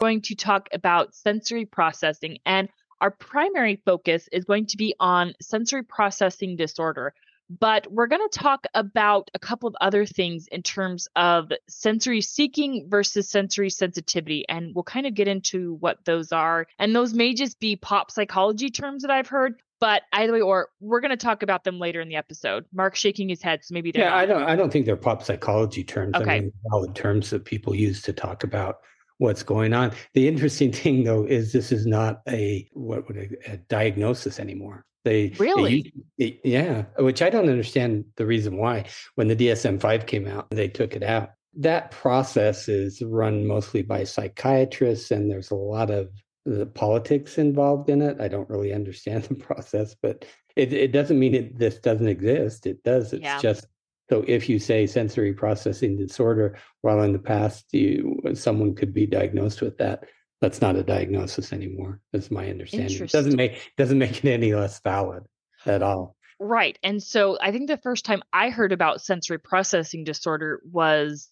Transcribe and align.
going 0.00 0.22
to 0.22 0.34
talk 0.34 0.68
about 0.72 1.14
sensory 1.14 1.66
processing. 1.66 2.38
And 2.46 2.68
our 3.00 3.10
primary 3.10 3.80
focus 3.84 4.28
is 4.32 4.44
going 4.44 4.66
to 4.66 4.76
be 4.76 4.94
on 4.98 5.34
sensory 5.40 5.82
processing 5.82 6.56
disorder. 6.56 7.14
But 7.58 7.90
we're 7.90 8.06
going 8.06 8.26
to 8.28 8.38
talk 8.38 8.66
about 8.74 9.28
a 9.34 9.38
couple 9.40 9.68
of 9.68 9.74
other 9.80 10.06
things 10.06 10.46
in 10.52 10.62
terms 10.62 11.08
of 11.16 11.50
sensory 11.68 12.20
seeking 12.20 12.86
versus 12.88 13.28
sensory 13.28 13.70
sensitivity. 13.70 14.44
And 14.48 14.72
we'll 14.72 14.84
kind 14.84 15.04
of 15.04 15.14
get 15.14 15.26
into 15.26 15.74
what 15.80 16.04
those 16.04 16.30
are. 16.30 16.66
And 16.78 16.94
those 16.94 17.12
may 17.12 17.34
just 17.34 17.58
be 17.58 17.74
pop 17.74 18.12
psychology 18.12 18.70
terms 18.70 19.02
that 19.02 19.10
I've 19.10 19.26
heard, 19.26 19.54
but 19.80 20.02
either 20.12 20.32
way, 20.32 20.40
or 20.42 20.68
we're 20.78 21.00
going 21.00 21.10
to 21.10 21.16
talk 21.16 21.42
about 21.42 21.64
them 21.64 21.80
later 21.80 22.00
in 22.00 22.08
the 22.08 22.14
episode. 22.14 22.66
Mark 22.72 22.94
shaking 22.94 23.28
his 23.28 23.42
head, 23.42 23.64
so 23.64 23.72
maybe 23.74 23.90
they're 23.90 24.04
yeah. 24.04 24.10
not. 24.10 24.18
I 24.18 24.26
don't. 24.26 24.42
I 24.44 24.54
don't 24.54 24.72
think 24.72 24.86
they're 24.86 24.94
pop 24.94 25.24
psychology 25.24 25.82
terms. 25.82 26.14
Okay. 26.14 26.30
I 26.30 26.40
mean, 26.40 26.52
valid 26.70 26.94
terms 26.94 27.30
that 27.30 27.44
people 27.44 27.74
use 27.74 28.00
to 28.02 28.12
talk 28.12 28.44
about 28.44 28.76
what's 29.20 29.42
going 29.42 29.72
on. 29.74 29.92
The 30.14 30.26
interesting 30.26 30.72
thing, 30.80 31.04
though, 31.04 31.24
is 31.24 31.52
this 31.52 31.70
is 31.70 31.86
not 31.86 32.22
a 32.28 32.68
what 32.72 33.06
would 33.06 33.16
a, 33.16 33.52
a 33.52 33.56
diagnosis 33.58 34.40
anymore. 34.40 34.84
They 35.04 35.34
Really? 35.38 35.92
they- 36.18 36.40
yeah, 36.44 36.84
which 36.98 37.22
I 37.22 37.30
don't 37.30 37.48
understand 37.48 38.04
the 38.16 38.26
reason 38.26 38.56
why. 38.56 38.86
When 39.14 39.28
the 39.28 39.36
DSM 39.36 39.80
five 39.80 40.06
came 40.06 40.26
out, 40.26 40.50
they 40.50 40.68
took 40.68 40.96
it 40.96 41.02
out. 41.02 41.30
That 41.54 41.90
process 41.90 42.68
is 42.68 43.02
run 43.02 43.46
mostly 43.46 43.82
by 43.82 44.04
psychiatrists, 44.04 45.10
and 45.10 45.30
there's 45.30 45.50
a 45.50 45.54
lot 45.54 45.90
of 45.90 46.10
the 46.46 46.66
politics 46.66 47.36
involved 47.38 47.90
in 47.90 48.00
it. 48.02 48.20
I 48.20 48.28
don't 48.28 48.48
really 48.48 48.72
understand 48.72 49.24
the 49.28 49.34
process, 49.34 49.94
but 50.02 50.24
it, 50.56 50.72
it 50.72 50.92
doesn't 50.92 51.18
mean 51.18 51.34
it 51.34 51.58
this 51.58 51.78
doesn't 51.78 52.08
exist. 52.08 52.66
It 52.66 52.82
does. 52.84 53.12
It's 53.12 53.22
Yeah. 53.22 53.38
just 53.40 53.66
so 54.10 54.24
if 54.26 54.48
you 54.48 54.58
say 54.58 54.86
sensory 54.86 55.32
processing 55.32 55.96
disorder, 55.96 56.58
while 56.82 57.00
in 57.02 57.12
the 57.12 57.18
past 57.18 57.72
you 57.72 58.20
someone 58.34 58.74
could 58.74 58.92
be 58.92 59.06
diagnosed 59.06 59.62
with 59.62 59.78
that, 59.78 60.04
that's 60.40 60.60
not 60.60 60.76
a 60.76 60.82
diagnosis 60.82 61.52
anymore. 61.52 62.00
That's 62.12 62.30
my 62.30 62.48
understanding. 62.50 63.02
It 63.02 63.12
doesn't 63.12 63.36
make 63.36 63.70
doesn't 63.76 63.98
make 63.98 64.24
it 64.24 64.30
any 64.30 64.54
less 64.54 64.80
valid 64.80 65.22
at 65.64 65.82
all. 65.82 66.16
Right. 66.40 66.78
And 66.82 67.02
so 67.02 67.38
I 67.40 67.52
think 67.52 67.68
the 67.68 67.76
first 67.76 68.04
time 68.04 68.22
I 68.32 68.50
heard 68.50 68.72
about 68.72 69.02
sensory 69.02 69.38
processing 69.38 70.04
disorder 70.04 70.60
was, 70.64 71.28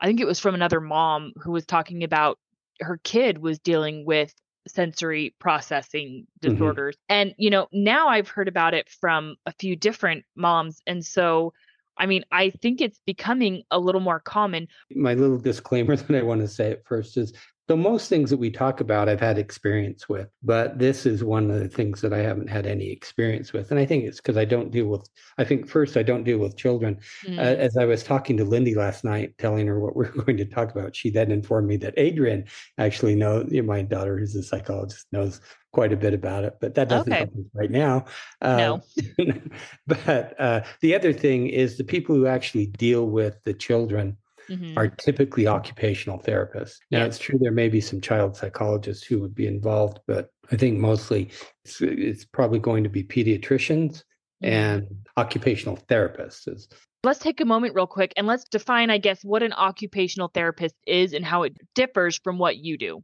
I 0.00 0.06
think 0.06 0.20
it 0.20 0.26
was 0.26 0.38
from 0.38 0.54
another 0.54 0.80
mom 0.80 1.32
who 1.36 1.50
was 1.50 1.66
talking 1.66 2.04
about 2.04 2.38
her 2.80 2.98
kid 3.02 3.38
was 3.38 3.58
dealing 3.58 4.06
with 4.06 4.32
sensory 4.68 5.34
processing 5.40 6.26
Mhm. 6.40 6.52
disorders. 6.52 6.96
And, 7.08 7.34
you 7.36 7.50
know, 7.50 7.66
now 7.72 8.08
I've 8.08 8.28
heard 8.28 8.48
about 8.48 8.74
it 8.74 8.88
from 8.88 9.34
a 9.44 9.52
few 9.52 9.74
different 9.74 10.24
moms. 10.36 10.80
And 10.86 11.04
so, 11.04 11.52
I 11.98 12.06
mean, 12.06 12.24
I 12.32 12.50
think 12.50 12.80
it's 12.80 13.00
becoming 13.06 13.62
a 13.70 13.78
little 13.78 14.00
more 14.00 14.20
common. 14.20 14.68
My 14.94 15.14
little 15.14 15.38
disclaimer 15.38 15.96
that 15.96 16.16
I 16.16 16.22
want 16.22 16.40
to 16.40 16.48
say 16.48 16.72
at 16.72 16.84
first 16.84 17.16
is 17.16 17.32
so 17.68 17.76
most 17.76 18.08
things 18.08 18.28
that 18.30 18.38
we 18.38 18.50
talk 18.50 18.80
about 18.80 19.08
I've 19.08 19.20
had 19.20 19.38
experience 19.38 20.08
with, 20.08 20.28
but 20.42 20.78
this 20.78 21.06
is 21.06 21.22
one 21.24 21.50
of 21.50 21.60
the 21.60 21.68
things 21.68 22.00
that 22.00 22.12
I 22.12 22.18
haven't 22.18 22.50
had 22.50 22.66
any 22.66 22.90
experience 22.90 23.52
with. 23.52 23.70
And 23.70 23.78
I 23.78 23.86
think 23.86 24.04
it's 24.04 24.18
because 24.18 24.36
I 24.36 24.44
don't 24.44 24.70
deal 24.70 24.86
with 24.86 25.08
I 25.38 25.44
think 25.44 25.68
first 25.68 25.96
I 25.96 26.02
don't 26.02 26.24
deal 26.24 26.38
with 26.38 26.56
children. 26.56 26.98
Mm, 27.26 27.38
Uh, 27.38 27.42
as 27.42 27.76
I 27.76 27.84
was 27.84 28.02
talking 28.02 28.36
to 28.36 28.44
Lindy 28.44 28.74
last 28.74 29.04
night, 29.04 29.38
telling 29.38 29.66
her 29.68 29.78
what 29.80 29.96
we're 29.96 30.10
going 30.10 30.36
to 30.38 30.44
talk 30.44 30.70
about, 30.72 30.96
she 30.96 31.10
then 31.10 31.30
informed 31.30 31.68
me 31.68 31.76
that 31.78 31.94
Adrian 31.96 32.44
actually 32.78 33.14
knows, 33.14 33.50
my 33.52 33.82
daughter, 33.82 34.18
who's 34.18 34.34
a 34.34 34.42
psychologist, 34.42 35.06
knows 35.12 35.40
quite 35.72 35.92
a 35.92 35.96
bit 35.96 36.12
about 36.14 36.44
it, 36.44 36.54
but 36.60 36.74
that 36.74 36.88
doesn't 36.88 37.12
Okay. 37.12 37.18
help 37.18 37.30
us 37.30 37.44
right 37.54 37.70
now. 37.70 38.04
No. 38.42 38.82
Uh, 39.18 39.24
but 39.86 40.40
uh, 40.40 40.60
the 40.80 40.94
other 40.94 41.12
thing 41.12 41.48
is 41.48 41.76
the 41.76 41.84
people 41.84 42.14
who 42.14 42.26
actually 42.26 42.66
deal 42.66 43.06
with 43.06 43.36
the 43.44 43.54
children 43.54 44.16
mhm. 44.52 44.76
are 44.76 44.88
typically 44.88 45.46
occupational 45.46 46.18
therapists. 46.18 46.76
Now, 46.90 46.98
Yeah. 47.00 47.06
it's 47.06 47.18
true 47.18 47.38
there 47.40 47.52
may 47.52 47.68
be 47.68 47.80
some 47.80 48.00
child 48.00 48.36
psychologists 48.36 49.04
who 49.04 49.20
would 49.20 49.34
be 49.34 49.46
involved, 49.46 50.00
but 50.06 50.30
I 50.50 50.56
think 50.56 50.78
mostly 50.78 51.30
it's, 51.64 51.80
it's 51.80 52.24
probably 52.24 52.58
going 52.58 52.84
to 52.84 52.90
be 52.90 53.02
pediatricians 53.04 54.02
Mhm. 54.42 54.48
and 54.48 54.86
occupational 55.16 55.76
therapists. 55.88 56.66
Let's 57.04 57.18
take 57.18 57.40
a 57.40 57.44
moment, 57.44 57.74
real 57.74 57.86
quick, 57.86 58.12
and 58.16 58.26
let's 58.26 58.44
define, 58.44 58.90
I 58.90 58.98
guess, 58.98 59.24
what 59.24 59.42
an 59.42 59.52
occupational 59.52 60.28
therapist 60.28 60.76
is 60.86 61.12
and 61.14 61.24
how 61.24 61.42
it 61.42 61.54
differs 61.74 62.18
from 62.22 62.38
what 62.38 62.58
you 62.58 62.78
do. 62.78 63.02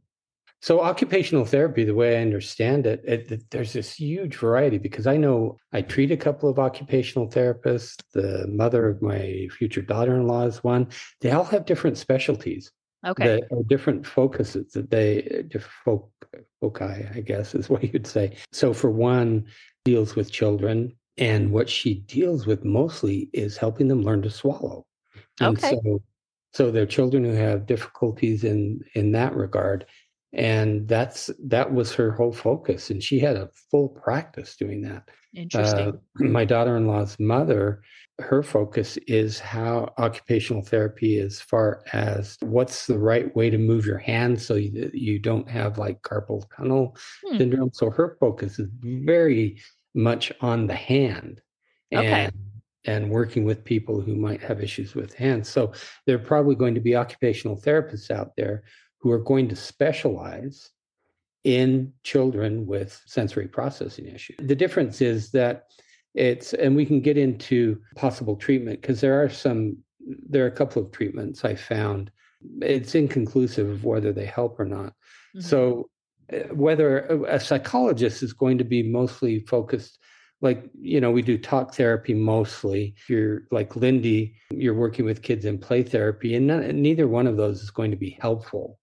So, 0.61 0.81
occupational 0.81 1.45
therapy, 1.45 1.85
the 1.85 1.95
way 1.95 2.17
I 2.17 2.21
understand 2.21 2.85
it, 2.85 3.01
it, 3.05 3.31
it- 3.31 3.49
there's 3.49 3.71
this 3.73 3.93
huge 3.93 4.35
variety 4.35 4.77
because 4.77 5.07
I 5.07 5.15
know 5.15 5.57
I 5.71 5.81
treat 5.81 6.11
a 6.11 6.17
couple 6.17 6.49
of 6.49 6.59
occupational 6.59 7.29
therapists. 7.29 7.97
The 8.13 8.45
mother 8.47 8.89
of 8.89 9.01
my 9.01 9.47
future 9.51 9.81
daughter 9.81 10.15
in 10.15 10.27
law 10.27 10.45
is 10.45 10.63
one. 10.63 10.87
They 11.21 11.31
all 11.31 11.45
have 11.45 11.65
different 11.65 11.97
specialties 11.97 12.71
Okay. 13.07 13.39
that 13.49 13.67
different 13.69 14.05
focuses 14.05 14.73
that 14.73 14.91
they, 14.91 15.45
folk, 15.85 16.11
foci, 16.59 16.83
I 17.15 17.21
guess 17.25 17.55
is 17.55 17.69
what 17.69 17.93
you'd 17.93 18.05
say. 18.07 18.35
So, 18.51 18.73
for 18.73 18.89
one, 18.91 19.45
deals 19.85 20.15
with 20.15 20.31
children. 20.31 20.93
And 21.17 21.51
what 21.51 21.69
she 21.69 21.95
deals 21.95 22.45
with 22.45 22.63
mostly 22.63 23.29
is 23.33 23.57
helping 23.57 23.87
them 23.89 24.03
learn 24.03 24.21
to 24.21 24.29
swallow. 24.29 24.85
And 25.39 25.57
Okay. 25.57 25.77
so, 25.83 26.01
so 26.53 26.71
they're 26.71 26.85
children 26.85 27.23
who 27.23 27.33
have 27.33 27.65
difficulties 27.65 28.43
in 28.43 28.81
in 28.95 29.11
that 29.13 29.35
regard 29.35 29.85
and 30.33 30.87
that's 30.87 31.29
that 31.43 31.73
was 31.73 31.93
her 31.93 32.11
whole 32.11 32.31
focus 32.31 32.89
and 32.91 33.01
she 33.03 33.19
had 33.19 33.35
a 33.35 33.49
full 33.71 33.89
practice 33.89 34.55
doing 34.55 34.81
that 34.81 35.09
Interesting. 35.35 35.87
uh, 35.89 35.91
my 36.23 36.45
daughter-in-law's 36.45 37.19
mother 37.19 37.81
her 38.19 38.43
focus 38.43 38.97
is 39.07 39.39
how 39.39 39.91
occupational 39.97 40.61
therapy 40.61 41.19
as 41.19 41.39
far 41.39 41.81
as 41.93 42.35
what's 42.41 42.85
the 42.85 42.99
right 42.99 43.33
way 43.35 43.49
to 43.49 43.57
move 43.57 43.85
your 43.85 43.97
hand 43.97 44.39
so 44.41 44.55
you, 44.55 44.91
you 44.93 45.17
don't 45.19 45.49
have 45.49 45.77
like 45.77 46.01
carpal 46.03 46.43
tunnel 46.55 46.95
Hmm. 47.25 47.37
syndrome 47.37 47.71
so 47.73 47.89
her 47.89 48.17
focus 48.19 48.59
is 48.59 48.67
very 48.81 49.59
much 49.95 50.31
on 50.41 50.67
the 50.67 50.75
hand 50.75 51.41
Okay. 51.93 52.05
and 52.25 52.33
and 52.85 53.09
working 53.09 53.43
with 53.45 53.63
people 53.65 53.99
who 53.99 54.15
might 54.15 54.41
have 54.41 54.61
issues 54.61 54.93
with 54.95 55.13
hands 55.13 55.49
so 55.49 55.71
there 56.05 56.15
are 56.15 56.19
probably 56.19 56.55
going 56.55 56.75
to 56.75 56.79
be 56.81 56.95
occupational 56.95 57.59
therapists 57.59 58.11
out 58.11 58.31
there 58.37 58.63
who 58.99 59.11
are 59.11 59.19
going 59.19 59.47
to 59.49 59.55
specialize 59.55 60.71
in 61.43 61.93
children 62.03 62.65
with 62.65 63.01
sensory 63.05 63.47
processing 63.47 64.05
issues. 64.07 64.37
The 64.39 64.55
difference 64.55 65.01
is 65.01 65.31
that 65.31 65.67
it's, 66.15 66.53
and 66.53 66.75
we 66.75 66.85
can 66.85 66.99
get 67.01 67.17
into 67.17 67.79
possible 67.95 68.35
treatment 68.35 68.81
because 68.81 68.99
there 68.99 69.21
are 69.23 69.29
some, 69.29 69.77
there 70.27 70.43
are 70.43 70.47
a 70.47 70.51
couple 70.51 70.81
of 70.81 70.91
treatments 70.91 71.45
I 71.45 71.55
found. 71.55 72.11
It's 72.61 72.95
inconclusive 72.95 73.69
of 73.69 73.83
whether 73.85 74.11
they 74.11 74.25
help 74.25 74.59
or 74.59 74.65
not. 74.65 74.93
Mhm. 75.35 75.43
So, 75.43 75.89
uh, 76.33 76.53
whether 76.53 76.99
a- 77.25 77.39
psychologist 77.39 78.21
is 78.23 78.33
going 78.33 78.57
to 78.57 78.63
be 78.63 78.83
mostly 78.83 79.39
focused, 79.41 79.99
like, 80.41 80.69
you 80.79 80.99
know, 81.01 81.11
we 81.11 81.21
do 81.21 81.37
talk 81.37 81.75
therapy 81.75 82.13
mostly. 82.13 82.95
If 82.97 83.09
you're 83.09 83.43
like 83.51 83.75
Lindy, 83.75 84.35
you're 84.51 84.73
working 84.73 85.05
with 85.05 85.21
kids 85.21 85.45
in 85.45 85.57
play 85.57 85.83
therapy, 85.83 86.35
and 86.35 86.47
none, 86.47 86.81
neither 86.81 87.07
one 87.07 87.27
of 87.27 87.37
those 87.37 87.61
is 87.61 87.71
going 87.71 87.91
to 87.91 87.97
be 87.97 88.17
helpful 88.21 88.78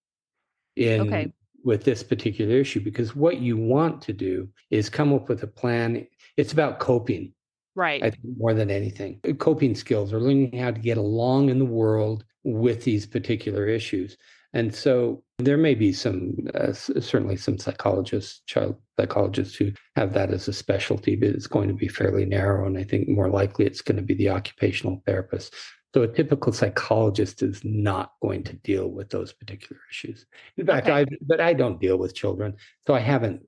in 0.77 1.01
Okay. 1.01 1.33
with 1.63 1.83
this 1.83 2.03
particular 2.03 2.55
issue 2.55 2.79
because 2.79 3.15
what 3.15 3.39
you 3.41 3.57
want 3.57 4.01
to 4.03 4.13
do 4.13 4.47
is 4.71 4.89
come 4.89 5.13
up 5.13 5.27
with 5.29 5.43
a 5.43 5.47
plan. 5.47 6.07
It's 6.37 6.53
about 6.53 6.79
coping. 6.79 7.33
right. 7.75 8.01
I 8.03 8.09
think 8.09 8.23
more 8.37 8.53
than 8.55 8.71
anything. 8.71 9.19
Coping 9.39 9.75
skills 9.75 10.11
or 10.13 10.19
learning 10.19 10.57
how 10.57 10.71
to 10.71 10.79
get 10.79 10.97
along 10.97 11.49
in 11.49 11.59
the 11.59 11.65
world 11.65 12.23
with 12.43 12.83
these 12.83 13.05
particular 13.05 13.67
issues. 13.67 14.17
And 14.53 14.73
so 14.73 15.23
there 15.37 15.57
may 15.57 15.75
be 15.75 15.93
some, 15.93 16.35
uh, 16.55 16.71
certainly 16.73 17.35
some 17.35 17.59
psychologists, 17.59 18.41
child 18.47 18.77
psychologists 18.99 19.55
who 19.55 19.71
have 19.95 20.13
that 20.13 20.31
as 20.31 20.47
a 20.47 20.53
specialty, 20.53 21.15
but 21.15 21.29
it's 21.29 21.45
going 21.45 21.67
to 21.67 21.75
be 21.75 21.87
fairly 21.87 22.25
narrow. 22.25 22.65
And 22.65 22.77
I 22.79 22.83
think 22.83 23.09
more 23.09 23.29
likely 23.29 23.65
it's 23.65 23.81
going 23.81 23.97
to 23.97 24.01
be 24.01 24.15
the 24.15 24.29
occupational 24.29 25.03
therapist. 25.05 25.53
So 25.93 26.03
a 26.03 26.07
typical 26.07 26.51
psychologist 26.51 27.41
is 27.41 27.61
not 27.63 28.13
going 28.21 28.43
to 28.43 28.53
deal 28.53 28.89
with 28.89 29.09
those 29.09 29.33
particular 29.33 29.79
issues. 29.89 30.25
In 30.57 30.65
fact, 30.65 30.87
Okay. 30.87 31.01
I, 31.01 31.05
but 31.21 31.39
I 31.39 31.53
don't 31.53 31.79
deal 31.79 31.97
with 31.97 32.13
children. 32.13 32.55
So 32.85 32.93
I 32.93 32.99
haven't, 32.99 33.47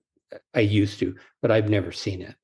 I 0.54 0.62
used 0.62 1.00
to, 1.00 1.16
but 1.42 1.52
I've 1.52 1.70
never 1.70 1.92
seen 1.92 2.22
it. 2.22 2.36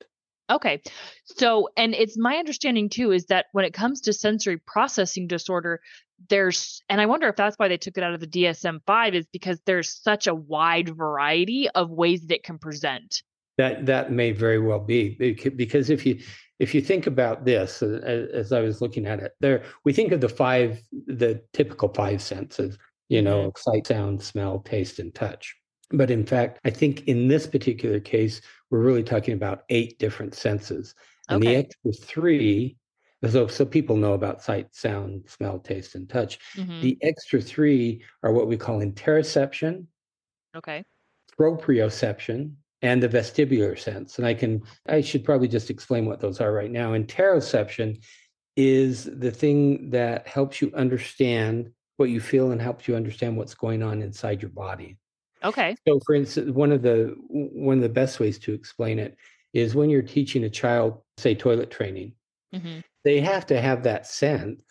Okay. 0.49 0.81
So, 1.25 1.69
and 1.75 1.95
it's 1.95 2.17
my 2.17 2.35
understanding 2.35 2.89
too 2.89 3.11
is 3.11 3.25
that 3.27 3.47
when 3.51 3.65
it 3.65 3.73
comes 3.73 4.01
to 4.01 4.13
sensory 4.13 4.57
processing 4.57 5.27
disorder, 5.27 5.81
there's, 6.29 6.83
and 6.87 7.01
I 7.01 7.07
wonder 7.07 7.27
if 7.27 7.35
that's 7.35 7.57
why 7.57 7.67
they 7.67 7.77
took 7.77 7.97
it 7.97 8.03
out 8.03 8.13
of 8.13 8.19
the 8.19 8.27
DSM 8.27 8.81
5 8.85 9.15
is 9.15 9.25
because 9.31 9.59
there's 9.65 9.91
such 9.91 10.27
a 10.27 10.35
wide 10.35 10.95
variety 10.95 11.69
of 11.69 11.89
ways 11.89 12.21
that 12.21 12.35
it 12.35 12.43
can 12.43 12.59
present. 12.59 13.23
That 13.57 13.85
that 13.85 14.11
may 14.11 14.31
very 14.31 14.59
well 14.59 14.79
be 14.79 15.15
because 15.49 15.89
if 15.89 16.05
you 16.05 16.19
if 16.59 16.75
you 16.75 16.81
think 16.81 17.07
about 17.07 17.45
this 17.45 17.81
uh, 17.81 18.01
as, 18.03 18.29
as 18.31 18.51
I 18.51 18.59
was 18.59 18.81
looking 18.81 19.05
at 19.05 19.21
it, 19.21 19.33
there 19.39 19.63
we 19.85 19.93
think 19.93 20.11
of 20.11 20.19
the 20.19 20.27
five 20.29 20.81
the 21.07 21.41
typical 21.53 21.87
five 21.93 22.21
senses, 22.21 22.77
you 23.07 23.21
know, 23.21 23.53
sight, 23.55 23.87
sound, 23.87 24.21
smell, 24.21 24.59
taste, 24.59 24.99
and 24.99 25.15
touch. 25.15 25.55
But 25.91 26.11
in 26.11 26.25
fact, 26.25 26.59
I 26.65 26.69
think 26.69 27.07
in 27.07 27.29
this 27.29 27.47
particular 27.47 28.01
case, 28.01 28.41
we're 28.71 28.81
really 28.81 29.03
talking 29.03 29.33
about 29.33 29.63
eight 29.69 29.99
different 29.99 30.33
senses, 30.35 30.93
and 31.29 31.41
the 31.41 31.55
Okay. 31.55 31.55
extra 31.55 31.91
three. 31.93 32.77
So, 33.25 33.47
so 33.47 33.65
people 33.65 33.95
know 33.95 34.13
about 34.13 34.43
sight, 34.43 34.75
sound, 34.75 35.29
smell, 35.29 35.57
taste, 35.59 35.95
and 35.95 36.07
touch. 36.09 36.37
Mhm. 36.57 36.81
The 36.81 36.97
extra 37.01 37.41
three 37.41 38.03
are 38.21 38.33
what 38.33 38.47
we 38.47 38.57
call 38.57 38.81
interoception, 38.81 39.87
Okay. 40.55 40.85
Proprioception 41.39 42.55
and 42.85 43.01
the 43.01 43.09
vestibular 43.09 43.77
sense. 43.77 44.19
And 44.19 44.27
I 44.27 44.35
can, 44.35 44.61
I 44.87 45.01
should 45.01 45.23
probably 45.23 45.47
just 45.47 45.71
explain 45.71 46.05
what 46.05 46.19
those 46.19 46.39
are 46.39 46.53
right 46.53 46.69
now. 46.69 46.91
Interoception 46.91 48.03
is 48.55 49.05
the 49.05 49.31
thing 49.31 49.89
that 49.89 50.27
helps 50.27 50.61
you 50.61 50.71
understand 50.75 51.71
what 51.97 52.09
you 52.09 52.21
feel 52.21 52.51
and 52.51 52.61
helps 52.61 52.87
you 52.87 52.95
understand 52.95 53.37
what's 53.37 53.55
going 53.55 53.81
on 53.81 54.03
inside 54.03 54.39
your 54.39 54.51
body. 54.51 54.97
Okay. 55.43 55.75
So 55.87 55.99
for 56.05 56.13
instance, 56.13 56.51
one 56.51 56.71
of 56.71 56.83
the 56.83 57.15
one 57.27 57.77
of 57.77 57.83
the 57.83 57.89
best 57.89 58.19
ways 58.19 58.37
to 58.39 58.53
explain 58.53 58.99
it 58.99 59.17
is 59.53 59.73
when 59.73 59.89
you're 59.89 60.03
teaching 60.03 60.43
a 60.43 60.49
child, 60.49 61.01
say 61.17 61.33
toilet 61.33 61.71
training, 61.71 62.13
mm-hmm. 62.53 62.81
they 63.03 63.19
have 63.19 63.47
to 63.47 63.59
have 63.59 63.81
that 63.83 64.05
sense. 64.05 64.61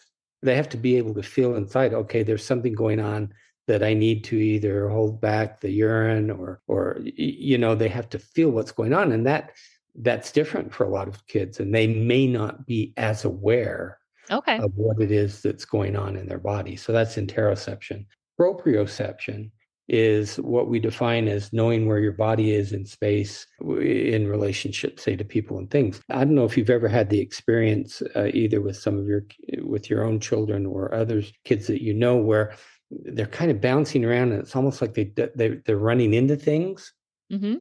They 0.42 0.54
have 0.54 0.68
to 0.68 0.76
be 0.76 0.98
able 0.98 1.14
to 1.14 1.22
feel 1.22 1.56
inside, 1.56 1.94
okay, 1.94 2.22
there's 2.22 2.46
something 2.46 2.74
going 2.74 3.00
on 3.00 3.34
that 3.66 3.82
I 3.82 3.94
need 3.94 4.24
to 4.24 4.36
either 4.36 4.88
hold 4.88 5.20
back 5.20 5.60
the 5.60 5.70
urine 5.70 6.30
or 6.30 6.60
or 6.66 6.98
you 7.02 7.58
know, 7.58 7.74
they 7.74 7.88
have 7.88 8.08
to 8.10 8.18
feel 8.18 8.50
what's 8.50 8.72
going 8.72 8.92
on. 8.92 9.12
And 9.12 9.26
that 9.26 9.52
that's 9.96 10.32
different 10.32 10.72
for 10.74 10.84
a 10.84 10.90
lot 10.90 11.08
of 11.08 11.26
kids. 11.26 11.60
And 11.60 11.74
they 11.74 11.86
may 11.86 12.26
not 12.26 12.66
be 12.66 12.92
as 12.96 13.24
aware 13.24 13.98
okay. 14.30 14.58
of 14.58 14.72
what 14.74 15.00
it 15.00 15.12
is 15.12 15.42
that's 15.42 15.64
going 15.64 15.96
on 15.96 16.16
in 16.16 16.26
their 16.26 16.38
body. 16.38 16.76
So 16.76 16.92
that's 16.92 17.16
interoception. 17.16 18.06
Proprioception 18.38 19.50
is 19.88 20.36
what 20.36 20.68
we 20.68 20.78
define 20.78 21.28
as 21.28 21.52
knowing 21.52 21.86
where 21.86 21.98
your 21.98 22.12
body 22.12 22.54
is 22.54 22.72
in 22.72 22.86
space 22.86 23.46
in 23.60 24.26
relationship 24.26 24.98
say 24.98 25.14
to 25.14 25.24
people 25.24 25.58
and 25.58 25.70
things 25.70 26.00
i 26.08 26.24
don't 26.24 26.34
know 26.34 26.46
if 26.46 26.56
you've 26.56 26.70
ever 26.70 26.88
had 26.88 27.10
the 27.10 27.20
experience 27.20 28.02
uh, 28.16 28.28
either 28.32 28.62
with 28.62 28.76
some 28.78 28.98
of 28.98 29.06
your 29.06 29.26
with 29.62 29.90
your 29.90 30.02
own 30.02 30.18
children 30.18 30.64
or 30.64 30.94
others 30.94 31.34
kids 31.44 31.66
that 31.66 31.82
you 31.82 31.92
know 31.92 32.16
where 32.16 32.54
they're 33.02 33.26
kind 33.26 33.50
of 33.50 33.60
bouncing 33.60 34.04
around 34.04 34.32
and 34.32 34.40
it's 34.40 34.56
almost 34.56 34.80
like 34.80 34.94
they, 34.94 35.12
they 35.34 35.60
they're 35.64 35.76
running 35.76 36.14
into 36.14 36.36
things. 36.36 36.92
Mm-hmm. 37.32 37.54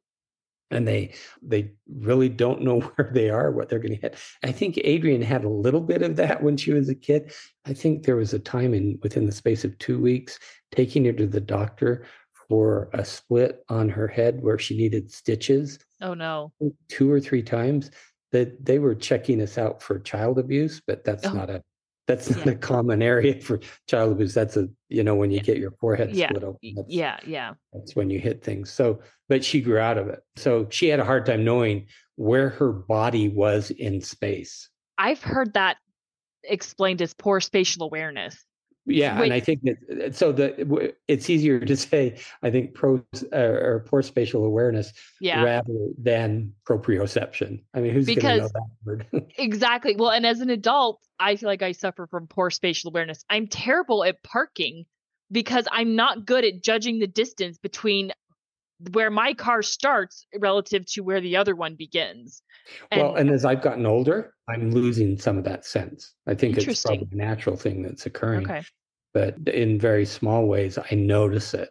And 0.71 0.87
they 0.87 1.13
they 1.41 1.71
really 1.87 2.29
don't 2.29 2.61
know 2.61 2.79
where 2.95 3.11
they 3.13 3.29
are 3.29 3.51
what 3.51 3.69
they're 3.69 3.79
going 3.79 3.95
to 3.95 4.01
hit. 4.01 4.17
I 4.43 4.51
think 4.51 4.77
adrian 4.83 5.21
had 5.21 5.43
a 5.43 5.49
little 5.49 5.81
bit 5.81 6.01
of 6.01 6.15
that 6.17 6.41
when 6.41 6.57
she 6.57 6.71
was 6.71 6.89
a 6.89 6.95
kid. 6.95 7.33
I 7.65 7.73
think 7.73 8.03
there 8.03 8.15
was 8.15 8.33
a 8.33 8.39
time 8.39 8.73
in 8.73 8.99
within 9.03 9.25
the 9.25 9.31
space 9.31 9.63
of 9.63 9.77
two 9.77 9.99
weeks 9.99 10.39
taking 10.71 11.05
her 11.05 11.13
to 11.13 11.27
the 11.27 11.41
doctor 11.41 12.05
for 12.49 12.89
a 12.93 13.05
split 13.05 13.63
on 13.69 13.89
her 13.89 14.07
head 14.07 14.41
where 14.41 14.59
she 14.59 14.75
needed 14.75 15.11
stitches 15.11 15.79
oh 16.01 16.13
no. 16.13 16.51
two 16.89 17.11
or 17.11 17.19
three 17.19 17.41
times 17.41 17.89
that 18.31 18.63
they 18.65 18.79
were 18.79 18.95
checking 18.95 19.41
us 19.41 19.57
out 19.57 19.81
for 19.81 19.97
child 19.99 20.37
abuse 20.37 20.81
but 20.85 21.03
that's 21.03 21.25
oh. 21.25 21.33
not 21.33 21.49
a 21.49 21.63
that's 22.07 22.29
not 22.29 22.45
yeah. 22.45 22.51
a 22.53 22.55
common 22.55 23.01
area 23.01 23.39
for 23.41 23.59
child 23.87 24.13
abuse. 24.13 24.33
That's 24.33 24.57
a 24.57 24.67
you 24.89 25.03
know 25.03 25.15
when 25.15 25.31
you 25.31 25.39
get 25.39 25.57
your 25.57 25.71
forehead 25.71 26.15
yeah. 26.15 26.29
split 26.29 26.43
open. 26.43 26.85
yeah, 26.87 27.17
yeah. 27.25 27.53
That's 27.71 27.95
when 27.95 28.09
you 28.09 28.19
hit 28.19 28.43
things. 28.43 28.71
So, 28.71 28.99
but 29.29 29.43
she 29.43 29.61
grew 29.61 29.79
out 29.79 29.97
of 29.97 30.07
it. 30.09 30.19
So 30.35 30.67
she 30.69 30.87
had 30.87 30.99
a 30.99 31.05
hard 31.05 31.25
time 31.25 31.43
knowing 31.43 31.87
where 32.15 32.49
her 32.49 32.71
body 32.71 33.29
was 33.29 33.71
in 33.71 34.01
space. 34.01 34.69
I've 34.97 35.21
heard 35.21 35.53
that 35.53 35.77
explained 36.43 37.01
as 37.01 37.13
poor 37.13 37.39
spatial 37.39 37.85
awareness 37.85 38.43
yeah 38.85 39.19
Wait. 39.19 39.25
and 39.25 39.33
i 39.33 39.39
think 39.39 39.61
that 39.63 39.77
uh, 40.07 40.11
so 40.11 40.31
the 40.31 40.93
it's 41.07 41.29
easier 41.29 41.59
to 41.59 41.75
say 41.75 42.17
i 42.41 42.49
think 42.49 42.73
pro 42.73 43.03
uh, 43.31 43.37
or 43.37 43.85
poor 43.87 44.01
spatial 44.01 44.45
awareness 44.45 44.93
yeah. 45.21 45.41
rather 45.41 45.87
than 45.97 46.53
proprioception 46.67 47.61
i 47.73 47.79
mean 47.79 47.93
who's 47.93 48.05
going 48.05 48.19
to 48.19 48.37
know 48.37 48.47
that 48.47 48.69
word 48.85 49.05
exactly 49.37 49.95
well 49.95 50.11
and 50.11 50.25
as 50.25 50.41
an 50.41 50.49
adult 50.49 50.99
i 51.19 51.35
feel 51.35 51.47
like 51.47 51.61
i 51.61 51.71
suffer 51.71 52.07
from 52.07 52.27
poor 52.27 52.49
spatial 52.49 52.89
awareness 52.89 53.23
i'm 53.29 53.47
terrible 53.47 54.03
at 54.03 54.21
parking 54.23 54.85
because 55.31 55.67
i'm 55.71 55.95
not 55.95 56.25
good 56.25 56.43
at 56.43 56.61
judging 56.61 56.99
the 56.99 57.07
distance 57.07 57.57
between 57.57 58.11
where 58.91 59.09
my 59.09 59.33
car 59.33 59.61
starts 59.61 60.25
relative 60.37 60.85
to 60.93 61.01
where 61.01 61.21
the 61.21 61.37
other 61.37 61.55
one 61.55 61.75
begins. 61.75 62.41
And, 62.91 63.01
well, 63.01 63.15
and 63.15 63.29
as 63.29 63.45
I've 63.45 63.61
gotten 63.61 63.85
older, 63.85 64.33
I'm 64.49 64.71
losing 64.71 65.17
some 65.17 65.37
of 65.37 65.43
that 65.45 65.65
sense. 65.65 66.13
I 66.27 66.33
think 66.33 66.57
it's 66.57 66.83
probably 66.83 67.07
a 67.11 67.15
natural 67.15 67.55
thing 67.55 67.83
that's 67.83 68.05
occurring. 68.05 68.45
Okay. 68.45 68.63
But 69.13 69.35
in 69.47 69.79
very 69.79 70.05
small 70.05 70.47
ways, 70.47 70.77
I 70.77 70.95
notice 70.95 71.53
it. 71.53 71.69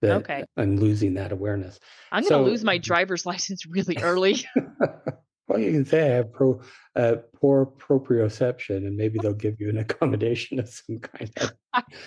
That 0.00 0.16
okay. 0.22 0.44
I'm 0.56 0.78
losing 0.78 1.14
that 1.14 1.30
awareness. 1.30 1.78
I'm 2.10 2.24
going 2.24 2.44
to 2.44 2.50
lose 2.50 2.64
my 2.64 2.76
driver's 2.76 3.24
license 3.26 3.66
really 3.66 3.98
early. 3.98 4.44
well, 5.46 5.60
you 5.60 5.70
can 5.70 5.84
say 5.84 6.10
I 6.10 6.14
have 6.16 6.32
pro, 6.32 6.60
uh, 6.96 7.16
poor 7.36 7.66
proprioception, 7.66 8.78
and 8.78 8.96
maybe 8.96 9.18
they'll 9.22 9.32
give 9.32 9.60
you 9.60 9.68
an 9.68 9.78
accommodation 9.78 10.58
of 10.58 10.68
some 10.68 10.98
kind. 10.98 11.30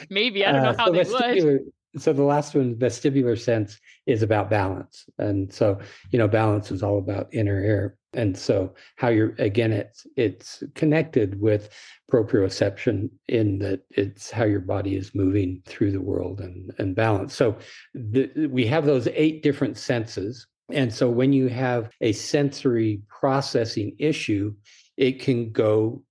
Maybe 0.10 0.46
I 0.46 0.52
don't 0.52 0.64
know 0.64 0.70
uh, 0.72 0.78
how 0.78 0.92
they 0.92 1.06
would 1.42 1.72
so 1.98 2.14
the 2.14 2.24
last 2.24 2.56
one 2.56 2.76
vestibular 2.76 3.40
sense 3.40 3.80
is 4.06 4.22
about 4.22 4.50
balance. 4.50 5.06
And 5.18 5.52
so 5.52 5.80
you 6.12 6.20
know 6.20 6.28
balance 6.28 6.72
is 6.72 6.84
all 6.84 6.98
about 6.98 7.34
inner 7.34 7.64
ear 7.64 7.98
and 8.16 8.38
so 8.38 8.74
how 8.96 9.10
you're 9.10 9.36
again 9.38 9.72
it's 9.72 10.08
it's 10.16 10.64
connected 10.74 11.40
with 11.40 11.70
proprioception 12.12 13.10
in 13.28 13.60
that 13.60 13.82
it's 13.92 14.32
how 14.32 14.46
your 14.46 14.62
body 14.62 14.96
is 14.96 15.14
moving 15.14 15.62
through 15.66 15.92
the 15.92 16.02
world 16.02 16.40
and 16.40 16.74
and 16.78 16.96
balance. 16.96 17.36
So 17.36 17.58
the, 17.94 18.48
we 18.50 18.66
have 18.68 18.86
those 18.86 19.08
eight 19.14 19.44
different 19.44 19.78
senses. 19.78 20.48
And 20.72 20.92
so 20.92 21.10
when 21.10 21.32
you 21.32 21.48
have 21.50 21.92
a 22.02 22.14
sensory 22.14 23.02
processing 23.08 23.96
issue 24.00 24.56
it 24.98 25.20
can 25.20 25.52
go 25.52 26.02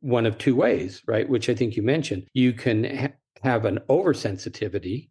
one 0.00 0.26
of 0.26 0.38
two 0.38 0.56
ways 0.56 1.02
right? 1.06 1.28
Which 1.28 1.48
i 1.48 1.54
think 1.54 1.76
you 1.76 1.82
mentioned. 1.82 2.26
You 2.32 2.52
can 2.52 2.84
ha- 2.84 3.12
have 3.42 3.64
an 3.64 3.78
oversensitivity 3.88 5.08